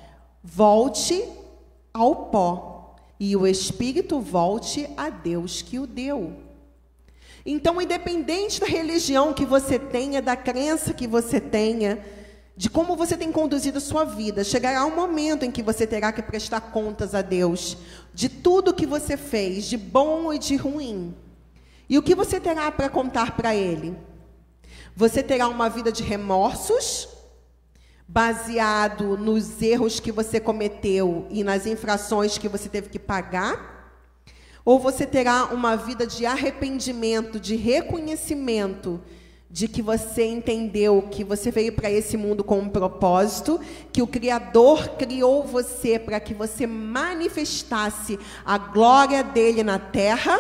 [0.43, 1.27] volte
[1.91, 2.68] ao pó
[3.19, 6.33] e o espírito volte a Deus que o deu.
[7.45, 12.03] Então, independente da religião que você tenha, da crença que você tenha,
[12.55, 16.11] de como você tem conduzido a sua vida, chegará um momento em que você terá
[16.11, 17.77] que prestar contas a Deus
[18.13, 21.15] de tudo que você fez, de bom e de ruim.
[21.89, 23.97] E o que você terá para contar para Ele?
[24.95, 27.07] Você terá uma vida de remorsos,
[28.11, 33.93] baseado nos erros que você cometeu e nas infrações que você teve que pagar?
[34.65, 38.99] Ou você terá uma vida de arrependimento, de reconhecimento
[39.51, 43.59] de que você entendeu que você veio para esse mundo com um propósito,
[43.93, 50.35] que o Criador criou você para que você manifestasse a glória dele na terra,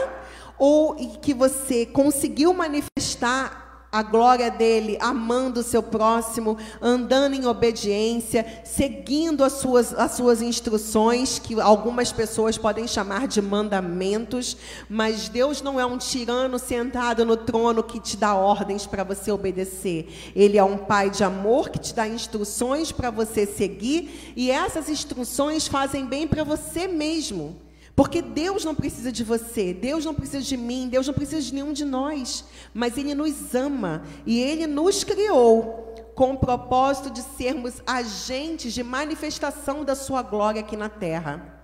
[0.57, 8.45] ou que você conseguiu manifestar a glória dele, amando o seu próximo, andando em obediência,
[8.63, 14.55] seguindo as suas, as suas instruções, que algumas pessoas podem chamar de mandamentos,
[14.87, 19.31] mas Deus não é um tirano sentado no trono que te dá ordens para você
[19.31, 20.31] obedecer.
[20.35, 24.87] Ele é um pai de amor que te dá instruções para você seguir, e essas
[24.87, 27.68] instruções fazem bem para você mesmo.
[27.99, 31.53] Porque Deus não precisa de você, Deus não precisa de mim, Deus não precisa de
[31.53, 37.21] nenhum de nós, mas Ele nos ama e Ele nos criou com o propósito de
[37.21, 41.61] sermos agentes de manifestação da Sua glória aqui na terra.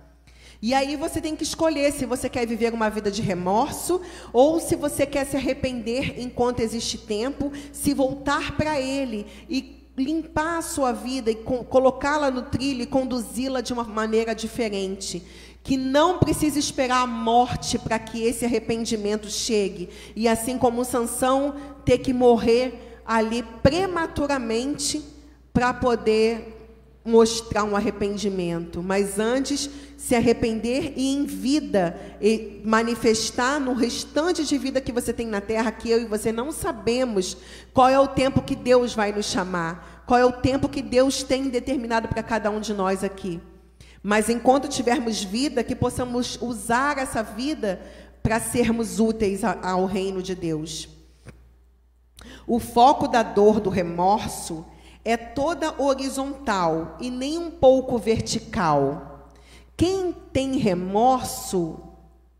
[0.60, 4.60] E aí você tem que escolher se você quer viver uma vida de remorso ou
[4.60, 10.62] se você quer se arrepender enquanto existe tempo, se voltar para Ele e limpar a
[10.62, 15.24] sua vida e colocá-la no trilho e conduzi-la de uma maneira diferente
[15.66, 19.88] que não precisa esperar a morte para que esse arrependimento chegue.
[20.14, 25.02] E assim como Sansão ter que morrer ali prematuramente
[25.52, 26.70] para poder
[27.04, 34.56] mostrar um arrependimento, mas antes se arrepender e em vida e manifestar no restante de
[34.56, 37.36] vida que você tem na terra que eu e você não sabemos
[37.74, 41.24] qual é o tempo que Deus vai nos chamar, qual é o tempo que Deus
[41.24, 43.40] tem determinado para cada um de nós aqui.
[44.08, 47.82] Mas enquanto tivermos vida, que possamos usar essa vida
[48.22, 50.88] para sermos úteis ao reino de Deus.
[52.46, 54.64] O foco da dor do remorso
[55.04, 59.28] é toda horizontal e nem um pouco vertical.
[59.76, 61.80] Quem tem remorso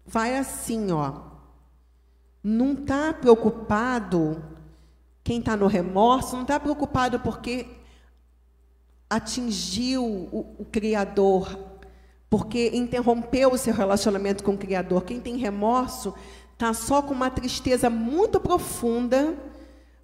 [0.07, 1.15] vai assim, ó.
[2.45, 4.41] Não está preocupado.
[5.25, 7.76] Quem está no remorso não está preocupado porque
[9.09, 11.59] atingiu o, o Criador,
[12.29, 15.05] porque interrompeu o seu relacionamento com o Criador.
[15.05, 16.15] Quem tem remorso
[16.53, 19.35] está só com uma tristeza muito profunda,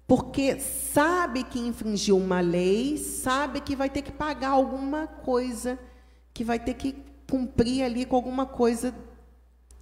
[0.07, 5.77] porque sabe que infringiu uma lei, sabe que vai ter que pagar alguma coisa,
[6.33, 6.95] que vai ter que
[7.29, 8.93] cumprir ali com alguma coisa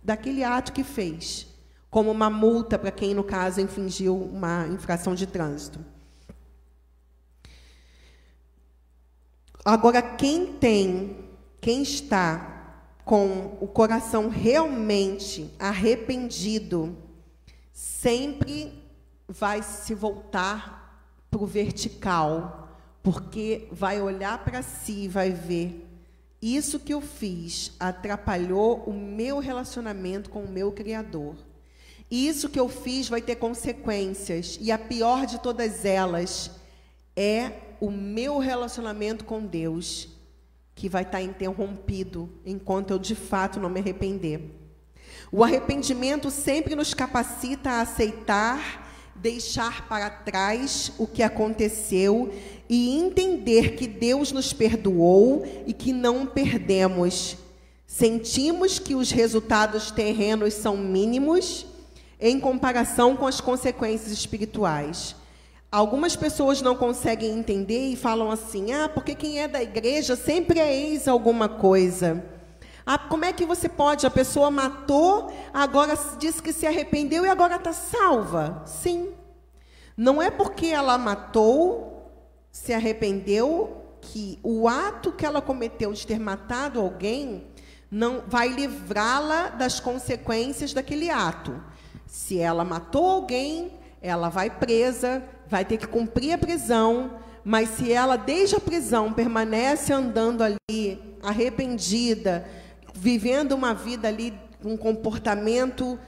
[0.03, 1.47] daquele ato que fez,
[1.89, 5.79] como uma multa para quem, no caso, infringiu uma infração de trânsito.
[9.63, 11.17] Agora, quem tem,
[11.59, 16.97] quem está com o coração realmente arrependido,
[17.71, 18.73] sempre
[19.27, 22.69] vai se voltar para o vertical,
[23.03, 25.87] porque vai olhar para si e vai ver
[26.41, 31.35] isso que eu fiz atrapalhou o meu relacionamento com o meu Criador.
[32.09, 36.49] Isso que eu fiz vai ter consequências, e a pior de todas elas
[37.15, 40.09] é o meu relacionamento com Deus
[40.75, 44.57] que vai estar interrompido enquanto eu de fato não me arrepender.
[45.31, 52.33] O arrependimento sempre nos capacita a aceitar, deixar para trás o que aconteceu
[52.67, 57.37] e entender que Deus nos perdoou e que não perdemos.
[57.85, 61.65] Sentimos que os resultados terrenos são mínimos
[62.19, 65.15] em comparação com as consequências espirituais.
[65.71, 70.59] Algumas pessoas não conseguem entender e falam assim: ah, porque quem é da igreja sempre
[70.59, 72.23] é ex alguma coisa.
[72.85, 74.05] Ah, como é que você pode?
[74.05, 78.63] A pessoa matou, agora diz que se arrependeu e agora está salva.
[78.65, 79.13] Sim.
[79.95, 82.11] Não é porque ela matou,
[82.51, 87.47] se arrependeu, que o ato que ela cometeu de ter matado alguém
[87.89, 91.63] não vai livrá-la das consequências daquele ato.
[92.07, 97.91] Se ela matou alguém, ela vai presa, vai ter que cumprir a prisão, mas se
[97.91, 102.47] ela desde a prisão permanece andando ali arrependida,
[102.95, 104.33] vivendo uma vida ali
[104.63, 105.99] um comportamento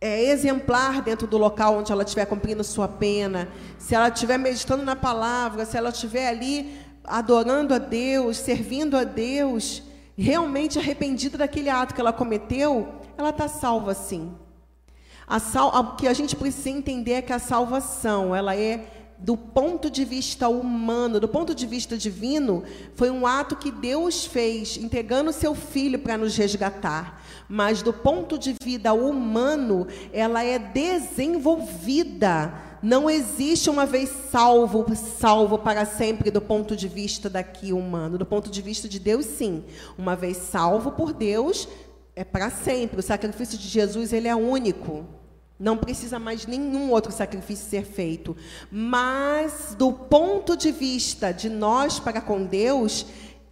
[0.00, 3.48] é, exemplar dentro do local onde ela estiver cumprindo sua pena,
[3.78, 9.04] se ela estiver meditando na palavra, se ela estiver ali adorando a Deus, servindo a
[9.04, 9.84] Deus,
[10.18, 14.34] realmente arrependida daquele ato que ela cometeu, ela está salva sim.
[15.30, 18.84] A sal, o que a gente precisa entender é que a salvação, ela é
[19.16, 22.64] do ponto de vista humano, do ponto de vista divino,
[22.96, 27.22] foi um ato que Deus fez, entregando seu filho para nos resgatar.
[27.48, 32.52] Mas do ponto de vida humano, ela é desenvolvida.
[32.82, 38.18] Não existe uma vez salvo, salvo para sempre do ponto de vista daqui humano.
[38.18, 39.62] Do ponto de vista de Deus, sim.
[39.96, 41.68] Uma vez salvo por Deus,
[42.16, 42.98] é para sempre.
[42.98, 45.19] O sacrifício de Jesus, ele é único.
[45.60, 48.34] Não precisa mais nenhum outro sacrifício ser feito.
[48.72, 53.04] Mas, do ponto de vista de nós para com Deus,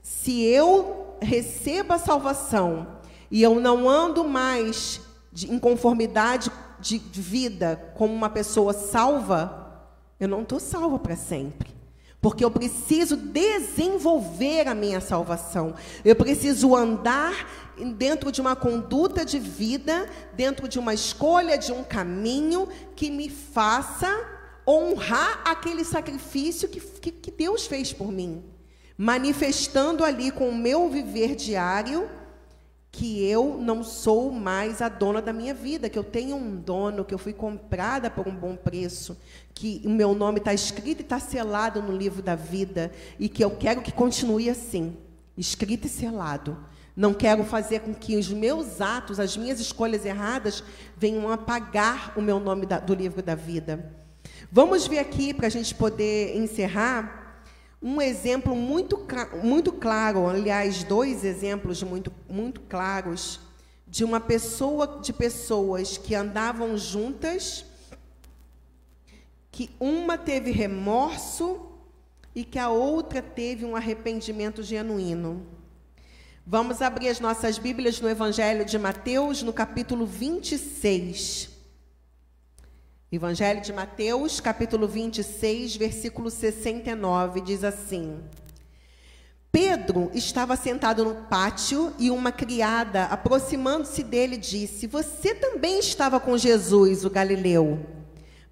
[0.03, 2.87] se eu recebo a salvação
[3.31, 6.51] e eu não ando mais de, em conformidade
[6.81, 9.85] de vida como uma pessoa salva,
[10.19, 11.78] eu não estou salva para sempre.
[12.21, 15.75] Porque eu preciso desenvolver a minha salvação.
[16.05, 17.49] Eu preciso andar
[17.97, 23.29] dentro de uma conduta de vida, dentro de uma escolha de um caminho que me
[23.29, 24.09] faça
[24.67, 28.45] honrar aquele sacrifício que, que, que Deus fez por mim.
[28.97, 32.09] Manifestando ali com o meu viver diário
[32.99, 37.05] que eu não sou mais a dona da minha vida, que eu tenho um dono,
[37.05, 39.17] que eu fui comprada por um bom preço,
[39.55, 43.45] que o meu nome está escrito e está selado no livro da vida, e que
[43.45, 44.97] eu quero que continue assim,
[45.37, 46.59] escrito e selado.
[46.97, 50.65] Não quero fazer com que os meus atos, as minhas escolhas erradas,
[50.97, 53.95] venham apagar o meu nome da, do livro da vida.
[54.51, 57.18] Vamos ver aqui, para a gente poder encerrar,
[57.81, 59.07] um exemplo muito,
[59.43, 63.41] muito claro, aliás, dois exemplos muito, muito claros
[63.87, 67.65] de uma pessoa, de pessoas que andavam juntas,
[69.51, 71.69] que uma teve remorso
[72.35, 75.47] e que a outra teve um arrependimento genuíno.
[76.47, 81.58] Vamos abrir as nossas Bíblias no Evangelho de Mateus, no capítulo 26.
[83.11, 88.21] Evangelho de Mateus, capítulo 26, versículo 69, diz assim:
[89.51, 96.37] Pedro estava sentado no pátio e uma criada, aproximando-se dele, disse: Você também estava com
[96.37, 97.81] Jesus, o galileu.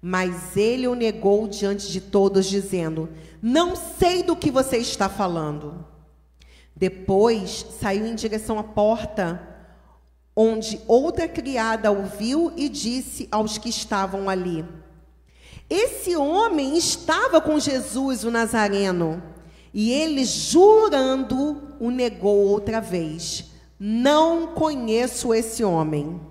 [0.01, 5.85] Mas ele o negou diante de todos, dizendo: Não sei do que você está falando.
[6.75, 9.56] Depois saiu em direção à porta
[10.39, 14.63] onde outra criada ouviu e disse aos que estavam ali:
[15.67, 19.23] Esse homem estava com Jesus, o Nazareno.
[19.73, 23.45] E ele, jurando, o negou outra vez:
[23.79, 26.21] Não conheço esse homem.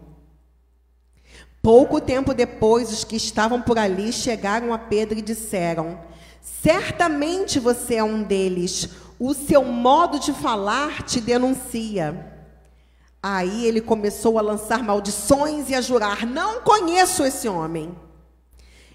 [1.61, 5.99] Pouco tempo depois, os que estavam por ali chegaram a Pedro e disseram:
[6.41, 8.89] Certamente você é um deles,
[9.19, 12.36] o seu modo de falar te denuncia.
[13.29, 17.93] Aí ele começou a lançar maldições e a jurar: Não conheço esse homem.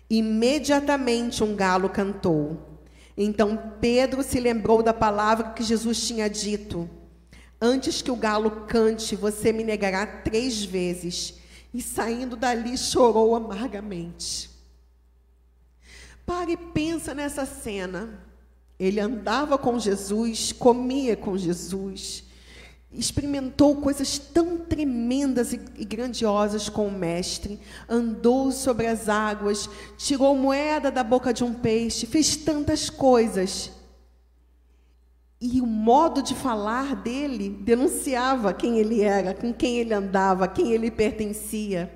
[0.09, 2.79] Imediatamente um galo cantou.
[3.17, 6.89] Então Pedro se lembrou da palavra que Jesus tinha dito:
[7.59, 11.33] Antes que o galo cante, você me negará três vezes.
[11.73, 14.49] E saindo dali chorou amargamente.
[16.25, 18.23] Pare e pensa nessa cena.
[18.79, 22.30] Ele andava com Jesus, comia com Jesus
[22.93, 30.91] experimentou coisas tão tremendas e, grandiosas com o Mestre, andou sobre as águas, tirou moeda
[30.91, 33.71] da boca de um peixe, fez tantas coisas.
[35.39, 40.71] E o modo de falar dele denunciava quem ele era, com quem ele andava, quem
[40.71, 41.91] ele pertencia.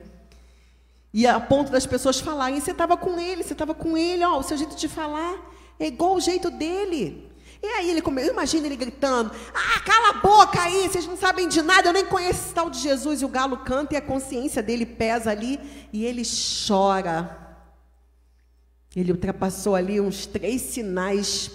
[1.13, 4.39] E a ponto das pessoas falarem: você estava com ele, você estava com ele, ó,
[4.39, 7.24] o seu jeito de falar é igual o jeito dele.
[7.65, 11.47] E aí ele começou, imagina ele gritando: Ah, cala a boca aí, vocês não sabem
[11.47, 13.23] de nada, eu nem conheço esse tal de Jesus.
[13.23, 15.59] E o galo canta e a consciência dele pesa ali
[15.91, 16.21] e ele
[16.67, 17.57] chora.
[18.95, 21.49] Ele ultrapassou ali uns três sinais.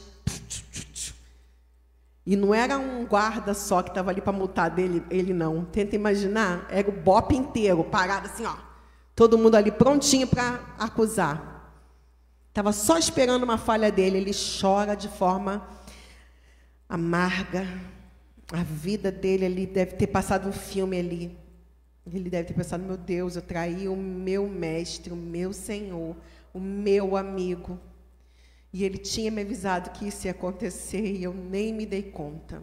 [2.27, 5.65] E não era um guarda só que estava ali para multar dele, ele não.
[5.65, 8.57] Tenta imaginar, era o bope inteiro, parado assim, ó.
[9.15, 11.71] Todo mundo ali prontinho para acusar.
[12.49, 15.67] Estava só esperando uma falha dele, ele chora de forma
[16.91, 17.67] amarga.
[18.53, 21.39] a vida dele ali deve ter passado um filme ali.
[22.13, 26.17] Ele deve ter pensado: meu Deus, eu traí o meu mestre, o meu Senhor,
[26.53, 27.79] o meu amigo.
[28.73, 32.61] E ele tinha me avisado que isso ia acontecer e eu nem me dei conta.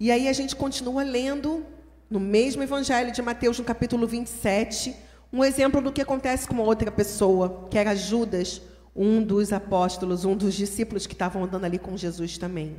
[0.00, 1.64] E aí a gente continua lendo
[2.10, 4.94] no mesmo Evangelho de Mateus, no capítulo 27,
[5.32, 8.60] um exemplo do que acontece com uma outra pessoa, que era Judas,
[8.94, 12.76] um dos apóstolos, um dos discípulos que estavam andando ali com Jesus também.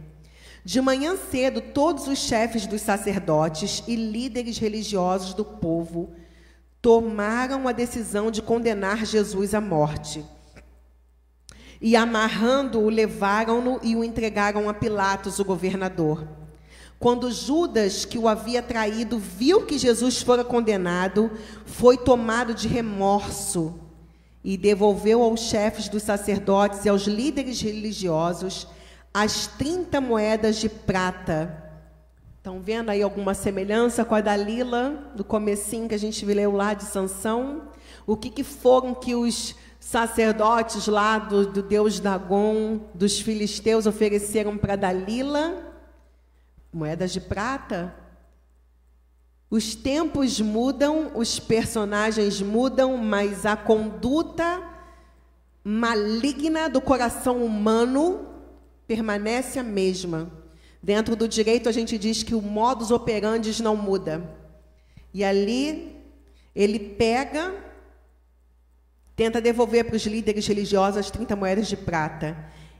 [0.66, 6.14] De manhã cedo, todos os chefes dos sacerdotes e líderes religiosos do povo
[6.82, 10.24] tomaram a decisão de condenar Jesus à morte.
[11.82, 16.26] E amarrando-o, levaram-no e o entregaram a Pilatos, o governador.
[16.97, 21.30] Quando Judas, que o havia traído, viu que Jesus fora condenado,
[21.66, 23.78] foi tomado de remorso
[24.41, 28.68] e devolveu aos chefes dos sacerdotes e aos líderes religiosos
[29.14, 31.61] as 30 moedas de prata.
[32.38, 36.74] Estão vendo aí alguma semelhança com a Dalila, do comecinho que a gente leu lá
[36.74, 37.70] de Sansão?
[38.05, 44.57] O que, que foram que os sacerdotes lá do, do deus Dagon, dos filisteus, ofereceram
[44.57, 45.74] para Dalila?
[46.74, 47.93] moedas de prata.
[49.49, 54.61] Os tempos mudam, os personagens mudam, mas a conduta
[55.64, 58.32] maligna do coração humano
[58.88, 60.31] permanece a mesma.
[60.81, 64.29] Dentro do direito, a gente diz que o modus operandi não muda.
[65.13, 65.95] E ali,
[66.55, 67.53] ele pega,
[69.15, 72.38] tenta devolver para os líderes religiosos as 30 moedas de prata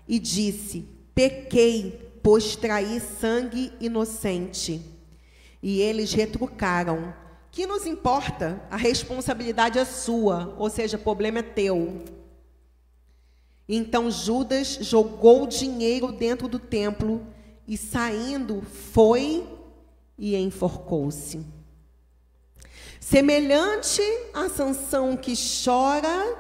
[0.08, 0.86] e disse:
[1.16, 4.82] Pequei, pois traí sangue inocente.
[5.62, 7.14] E eles retrucaram:
[7.52, 8.62] Que nos importa?
[8.70, 12.04] A responsabilidade é sua, ou seja, o problema é teu.
[13.68, 17.26] Então Judas jogou o dinheiro dentro do templo
[17.68, 18.62] e, saindo,
[18.92, 19.48] foi
[20.18, 21.42] e enforcou-se.
[23.00, 24.02] Semelhante
[24.34, 25.34] à Sansão que
[25.64, 26.38] chora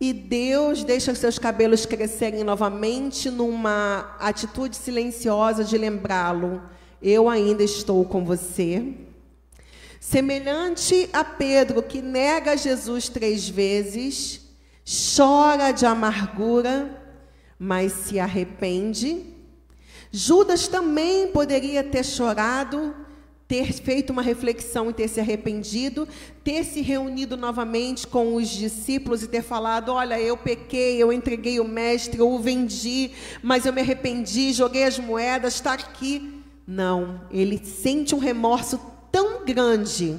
[0.00, 6.62] e Deus deixa seus cabelos crescerem novamente numa atitude silenciosa de lembrá-lo:
[7.02, 8.94] eu ainda estou com você.
[10.00, 14.40] Semelhante a Pedro que nega Jesus três vezes,
[14.90, 17.00] chora de amargura,
[17.56, 19.24] mas se arrepende.
[20.10, 22.92] Judas também poderia ter chorado,
[23.46, 26.08] ter feito uma reflexão e ter se arrependido,
[26.42, 31.60] ter se reunido novamente com os discípulos e ter falado: Olha, eu pequei, eu entreguei
[31.60, 33.12] o mestre, eu o vendi,
[33.42, 36.42] mas eu me arrependi, joguei as moedas, está aqui.
[36.66, 38.80] Não, ele sente um remorso
[39.12, 40.16] tão grande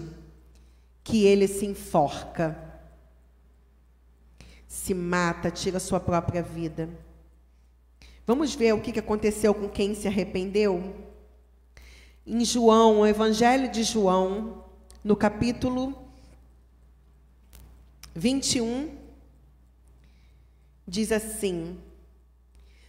[1.03, 2.70] que ele se enforca,
[4.71, 6.87] se mata, tira sua própria vida.
[8.25, 10.93] Vamos ver o que aconteceu com quem se arrependeu?
[12.25, 14.63] em João, o Evangelho de João,
[15.03, 15.93] no capítulo
[18.15, 18.95] 21,
[20.87, 21.77] diz assim: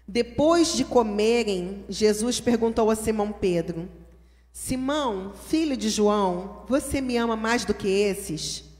[0.06, 3.88] Depois de comerem, Jesus perguntou a Simão Pedro:
[4.52, 8.71] Simão, filho de João, você me ama mais do que esses?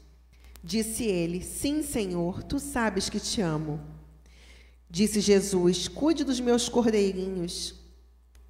[0.62, 3.80] Disse ele: Sim, Senhor, tu sabes que te amo.
[4.88, 7.74] Disse Jesus: Cuide dos meus cordeirinhos.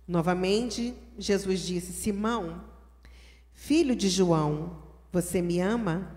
[0.06, 2.62] Novamente, Jesus disse: Simão,
[3.52, 6.16] filho de João, você me ama?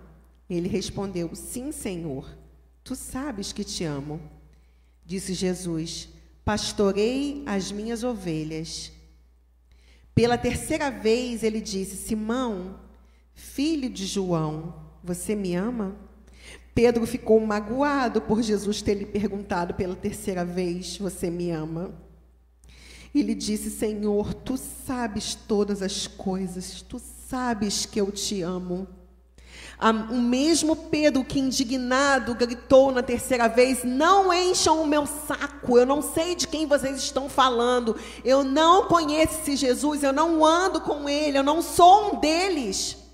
[0.50, 2.36] Ele respondeu: Sim, Senhor.
[2.84, 4.20] Tu sabes que te amo.
[5.04, 6.08] Disse Jesus:
[6.44, 8.92] Pastorei as minhas ovelhas.
[10.14, 12.78] Pela terceira vez ele disse: Simão,
[13.34, 15.94] filho de João, você me ama?
[16.74, 21.94] Pedro ficou magoado por Jesus ter lhe perguntado pela terceira vez: Você me ama?
[23.14, 28.88] E ele disse: Senhor, tu sabes todas as coisas, tu sabes que eu te amo.
[30.10, 35.86] O mesmo Pedro que indignado gritou na terceira vez: Não encham o meu saco, eu
[35.86, 37.94] não sei de quem vocês estão falando,
[38.24, 43.05] eu não conheço esse Jesus, eu não ando com ele, eu não sou um deles.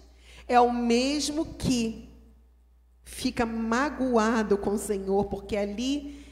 [0.47, 2.09] É o mesmo que
[3.05, 6.22] fica magoado com o Senhor, porque ali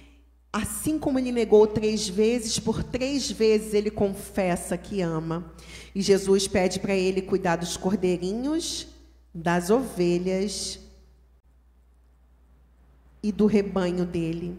[0.53, 5.53] Assim como ele negou três vezes, por três vezes ele confessa que ama.
[5.95, 8.89] E Jesus pede para ele cuidar dos cordeirinhos,
[9.33, 10.81] das ovelhas
[13.23, 14.59] e do rebanho dele.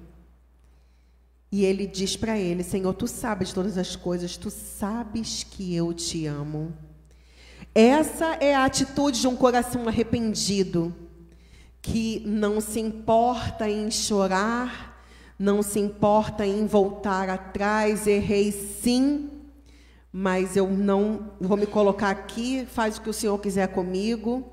[1.52, 5.94] E ele diz para ele: Senhor, tu sabes todas as coisas, tu sabes que eu
[5.94, 6.74] te amo.
[7.74, 10.94] Essa é a atitude de um coração arrependido,
[11.82, 14.92] que não se importa em chorar
[15.42, 19.28] não se importa em voltar atrás, errei sim,
[20.14, 24.52] mas eu não vou me colocar aqui, faz o que o Senhor quiser comigo.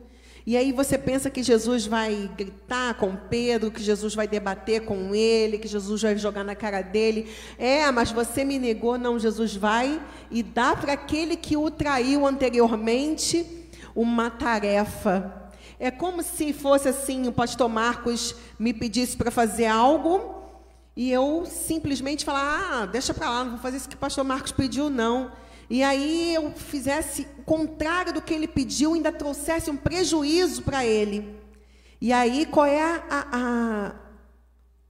[0.48, 5.14] E aí você pensa que Jesus vai gritar com Pedro, que Jesus vai debater com
[5.14, 7.30] ele, que Jesus vai jogar na cara dele.
[7.58, 8.96] É, mas você me negou.
[8.96, 15.50] Não, Jesus vai e dá para aquele que o traiu anteriormente uma tarefa.
[15.78, 20.44] É como se fosse assim, o pastor Marcos me pedisse para fazer algo
[20.96, 24.24] e eu simplesmente falar, ah, deixa para lá, não vou fazer isso que o pastor
[24.24, 25.30] Marcos pediu, não
[25.70, 30.84] e aí eu fizesse o contrário do que ele pediu, ainda trouxesse um prejuízo para
[30.84, 31.36] ele.
[32.00, 33.92] E aí qual é a, a,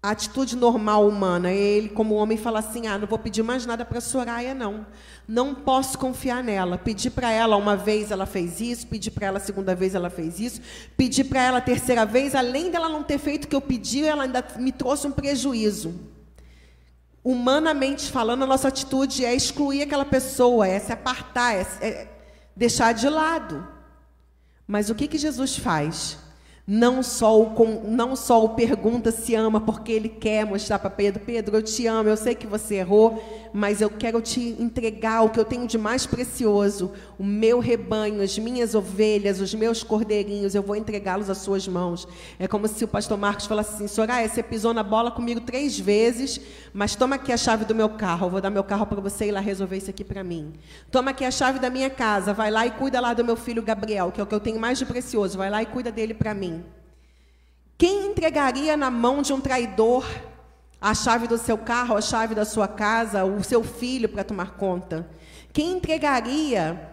[0.03, 1.51] a, atitude normal humana?
[1.51, 4.87] Ele, como homem, fala assim: ah, não vou pedir mais nada para a Soraya, não.
[5.27, 6.79] Não posso confiar nela.
[6.79, 8.87] Pedi para ela uma vez, ela fez isso.
[8.87, 10.61] Pedi para ela a segunda vez, ela fez isso.
[10.97, 14.05] Pedi para ela a terceira vez, além dela não ter feito o que eu pedi,
[14.05, 16.18] ela ainda me trouxe um prejuízo
[17.31, 22.09] humanamente falando, a nossa atitude é excluir aquela pessoa, é se apartar, é, é
[22.57, 23.69] deixar de lado.
[24.67, 26.17] Mas o que, que Jesus faz?
[26.67, 31.23] Não só, o, não só o pergunta se ama porque ele quer mostrar para Pedro:
[31.23, 33.23] Pedro, eu te amo, eu sei que você errou,
[33.53, 38.23] mas eu quero te entregar o que eu tenho de mais precioso, o meu rebanho,
[38.23, 42.07] as minhas ovelhas, os meus cordeirinhos, eu vou entregá-los às suas mãos.
[42.39, 45.79] É como se o pastor Marcos falasse assim: Soraya, você pisou na bola comigo três
[45.79, 46.41] vezes,
[46.73, 49.27] mas toma aqui a chave do meu carro, eu vou dar meu carro para você
[49.27, 50.53] ir lá resolver isso aqui para mim.
[50.91, 53.63] Toma aqui a chave da minha casa, vai lá e cuida lá do meu filho
[53.63, 56.15] Gabriel, que é o que eu tenho mais de precioso, vai lá e cuida dele
[56.15, 56.65] para mim.
[57.79, 60.05] Quem entregaria na mão de um traidor
[60.81, 64.53] a chave do seu carro, a chave da sua casa, o seu filho para tomar
[64.57, 65.09] conta?
[65.53, 66.91] Quem entregaria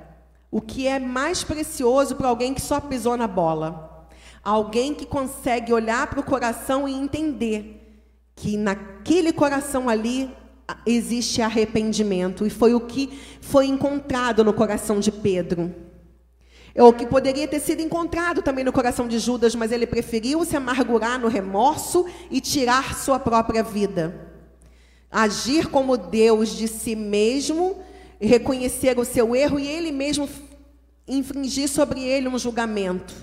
[0.49, 4.07] o que é mais precioso para alguém que só pisou na bola?
[4.43, 8.05] Alguém que consegue olhar para o coração e entender
[8.35, 10.31] que naquele coração ali
[10.85, 12.45] existe arrependimento.
[12.45, 15.73] E foi o que foi encontrado no coração de Pedro.
[16.75, 20.43] É o que poderia ter sido encontrado também no coração de Judas, mas ele preferiu
[20.43, 24.29] se amargurar no remorso e tirar sua própria vida.
[25.09, 27.81] Agir como Deus de si mesmo,
[28.19, 30.27] reconhecer o seu erro e ele mesmo
[31.07, 33.15] infringir sobre ele um julgamento,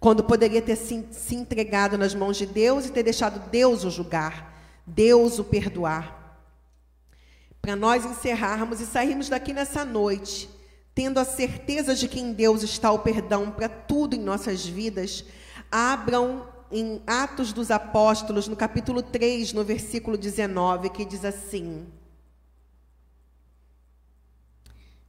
[0.00, 3.90] quando poderia ter se, se entregado nas mãos de Deus e ter deixado Deus o
[3.90, 6.36] julgar, Deus o perdoar.
[7.62, 10.57] Para nós encerrarmos e sairmos daqui nessa noite
[10.98, 15.24] tendo a certeza de que em Deus está o perdão para tudo em nossas vidas,
[15.70, 21.86] abram em Atos dos Apóstolos, no capítulo 3, no versículo 19, que diz assim.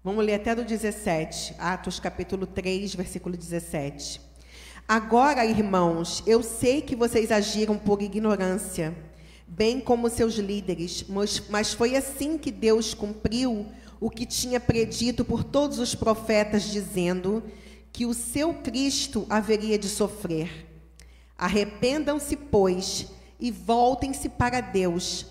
[0.03, 4.21] Vamos ler até do 17, Atos capítulo 3, versículo 17.
[4.87, 8.95] Agora, irmãos, eu sei que vocês agiram por ignorância,
[9.47, 13.65] bem como seus líderes, mas, mas foi assim que Deus cumpriu
[13.99, 17.43] o que tinha predito por todos os profetas, dizendo
[17.91, 20.67] que o seu Cristo haveria de sofrer.
[21.37, 23.07] Arrependam-se, pois,
[23.39, 25.25] e voltem-se para Deus,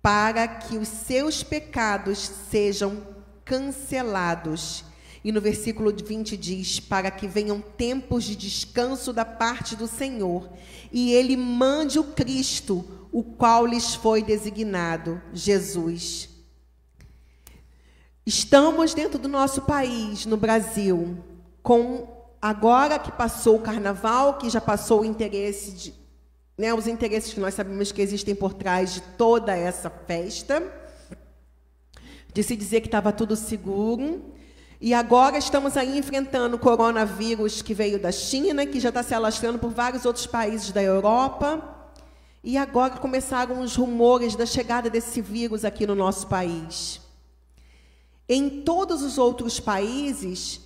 [0.00, 3.02] para que os seus pecados sejam
[3.44, 4.84] cancelados.
[5.24, 10.50] E no versículo 20 diz: Para que venham tempos de descanso da parte do Senhor,
[10.92, 16.31] e Ele mande o Cristo, o qual lhes foi designado, Jesus
[18.24, 21.18] Estamos dentro do nosso país, no Brasil,
[21.60, 22.06] com
[22.40, 25.94] agora que passou o carnaval, que já passou o interesse de,
[26.56, 30.62] né, os interesses que nós sabemos que existem por trás de toda essa festa,
[32.32, 34.22] de se dizer que estava tudo seguro.
[34.80, 39.14] E agora estamos aí enfrentando o coronavírus que veio da China, que já está se
[39.14, 41.60] alastrando por vários outros países da Europa.
[42.42, 47.01] E agora começaram os rumores da chegada desse vírus aqui no nosso país.
[48.34, 50.58] Em todos os outros países,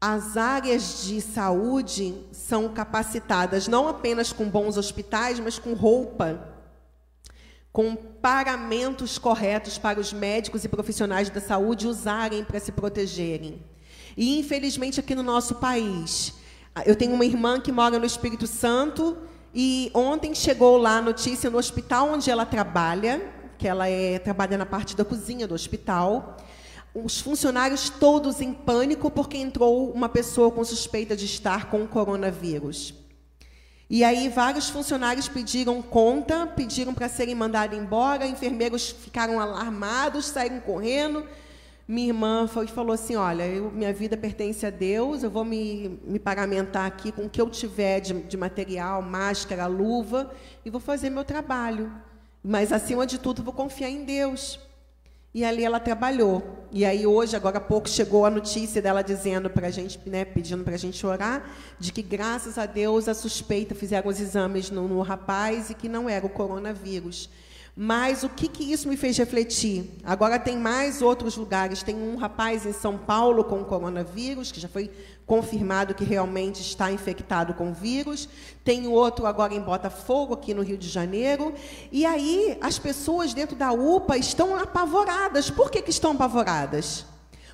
[0.00, 6.42] as áreas de saúde são capacitadas não apenas com bons hospitais, mas com roupa,
[7.70, 13.62] com paramentos corretos para os médicos e profissionais da saúde usarem para se protegerem.
[14.16, 16.32] E infelizmente aqui no nosso país,
[16.86, 19.18] eu tenho uma irmã que mora no Espírito Santo
[19.54, 23.20] e ontem chegou lá a notícia no hospital onde ela trabalha,
[23.58, 26.38] que ela é, trabalha na parte da cozinha do hospital,
[26.94, 31.88] os funcionários todos em pânico porque entrou uma pessoa com suspeita de estar com o
[31.88, 32.94] coronavírus.
[33.88, 40.60] E aí vários funcionários pediram conta, pediram para serem mandados embora, enfermeiros ficaram alarmados, saíram
[40.60, 41.26] correndo.
[41.88, 46.00] Minha irmã foi, falou assim, olha, eu, minha vida pertence a Deus, eu vou me,
[46.04, 50.30] me paramentar aqui com o que eu tiver de, de material, máscara, luva,
[50.64, 51.92] e vou fazer meu trabalho.
[52.44, 54.69] Mas, acima de tudo, vou confiar em Deus.
[55.32, 56.66] E ali ela trabalhou.
[56.72, 60.24] E aí hoje, agora há pouco, chegou a notícia dela dizendo para a gente, né,
[60.24, 64.70] pedindo para a gente orar, de que graças a Deus a suspeita fizeram os exames
[64.70, 67.30] no, no rapaz e que não era o coronavírus.
[67.76, 69.98] Mas o que, que isso me fez refletir?
[70.04, 71.82] Agora tem mais outros lugares.
[71.82, 74.90] Tem um rapaz em São Paulo com coronavírus, que já foi
[75.24, 78.28] confirmado que realmente está infectado com vírus.
[78.64, 81.54] Tem outro agora em Botafogo, aqui no Rio de Janeiro.
[81.92, 85.48] E aí as pessoas dentro da UPA estão apavoradas.
[85.48, 87.06] Por que, que estão apavoradas?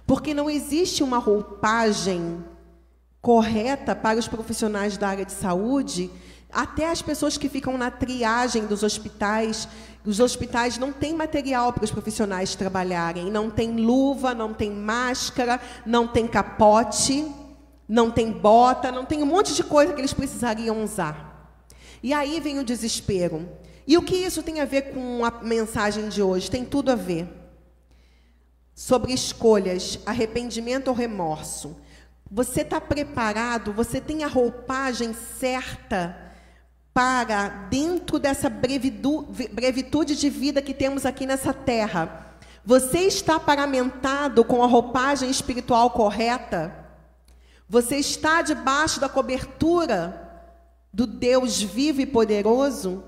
[0.07, 2.43] Porque não existe uma roupagem
[3.21, 6.11] correta para os profissionais da área de saúde
[6.53, 9.69] até as pessoas que ficam na triagem dos hospitais,
[10.07, 15.61] os hospitais não têm material para os profissionais trabalharem, não tem luva, não tem máscara,
[15.85, 17.27] não tem capote,
[17.89, 21.59] não tem bota, não tem um monte de coisa que eles precisariam usar.
[22.03, 23.49] E aí vem o desespero.
[23.85, 26.51] E o que isso tem a ver com a mensagem de hoje?
[26.51, 27.29] Tem tudo a ver.
[28.75, 31.77] Sobre escolhas, arrependimento ou remorso.
[32.31, 33.73] Você está preparado?
[33.73, 36.26] Você tem a roupagem certa
[36.97, 44.63] para, dentro dessa brevitude de vida que temos aqui nessa terra, você está paramentado com
[44.63, 46.75] a roupagem espiritual correta?
[47.69, 50.49] Você está debaixo da cobertura
[50.91, 53.05] do Deus vivo e poderoso?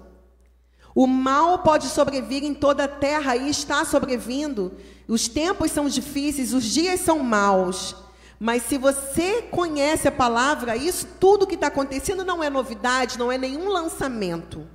[0.95, 4.77] O mal pode sobrevir em toda a terra e está sobrevindo.
[5.09, 7.97] Os tempos são difíceis, os dias são maus.
[8.39, 13.33] Mas se você conhece a palavra, isso tudo que está acontecendo não é novidade, não
[13.33, 14.67] é nenhum lançamento.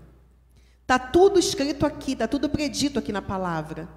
[0.81, 3.87] Está tudo escrito aqui, está tudo predito aqui na palavra.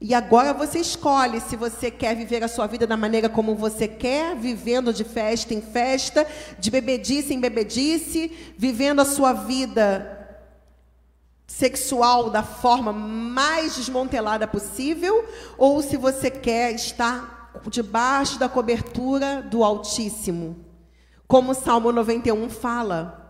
[0.00, 3.86] E agora você escolhe se você quer viver a sua vida da maneira como você
[3.86, 6.26] quer, vivendo de festa em festa,
[6.58, 10.14] de bebedice em bebedice, vivendo a sua vida
[11.46, 17.33] sexual da forma mais desmontelada possível, ou se você quer estar
[17.70, 20.56] debaixo da cobertura do Altíssimo.
[21.26, 23.24] Como o Salmo 91 fala,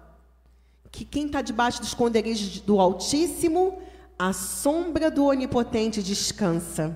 [0.90, 3.78] que quem está debaixo dos esconderijos do Altíssimo,
[4.18, 6.94] a sombra do Onipotente descansa.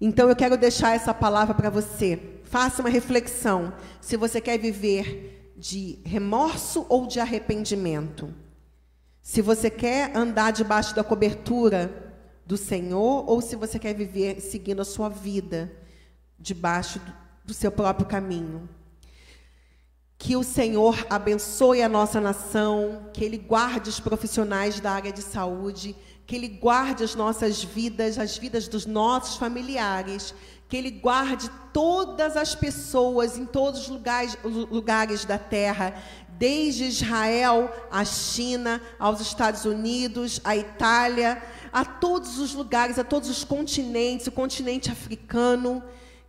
[0.00, 2.40] Então eu quero deixar essa palavra para você.
[2.44, 8.34] Faça uma reflexão se você quer viver de remorso ou de arrependimento.
[9.22, 12.14] Se você quer andar debaixo da cobertura
[12.44, 15.70] do Senhor ou se você quer viver seguindo a sua vida
[16.42, 17.00] debaixo
[17.44, 18.68] do seu próprio caminho.
[20.18, 25.22] Que o Senhor abençoe a nossa nação, que Ele guarde os profissionais da área de
[25.22, 30.34] saúde, que Ele guarde as nossas vidas, as vidas dos nossos familiares,
[30.68, 35.94] que Ele guarde todas as pessoas em todos os lugares, lugares da terra,
[36.38, 43.28] desde Israel à China, aos Estados Unidos, à Itália, a todos os lugares, a todos
[43.28, 45.82] os continentes, o continente africano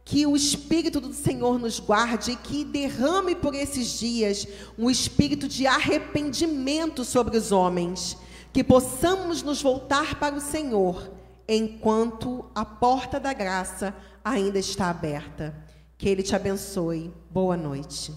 [0.05, 4.47] que o Espírito do Senhor nos guarde e que derrame por esses dias
[4.77, 8.17] um espírito de arrependimento sobre os homens,
[8.51, 11.11] que possamos nos voltar para o Senhor
[11.47, 15.55] enquanto a porta da graça ainda está aberta.
[15.97, 17.13] Que Ele te abençoe.
[17.31, 18.13] Boa noite.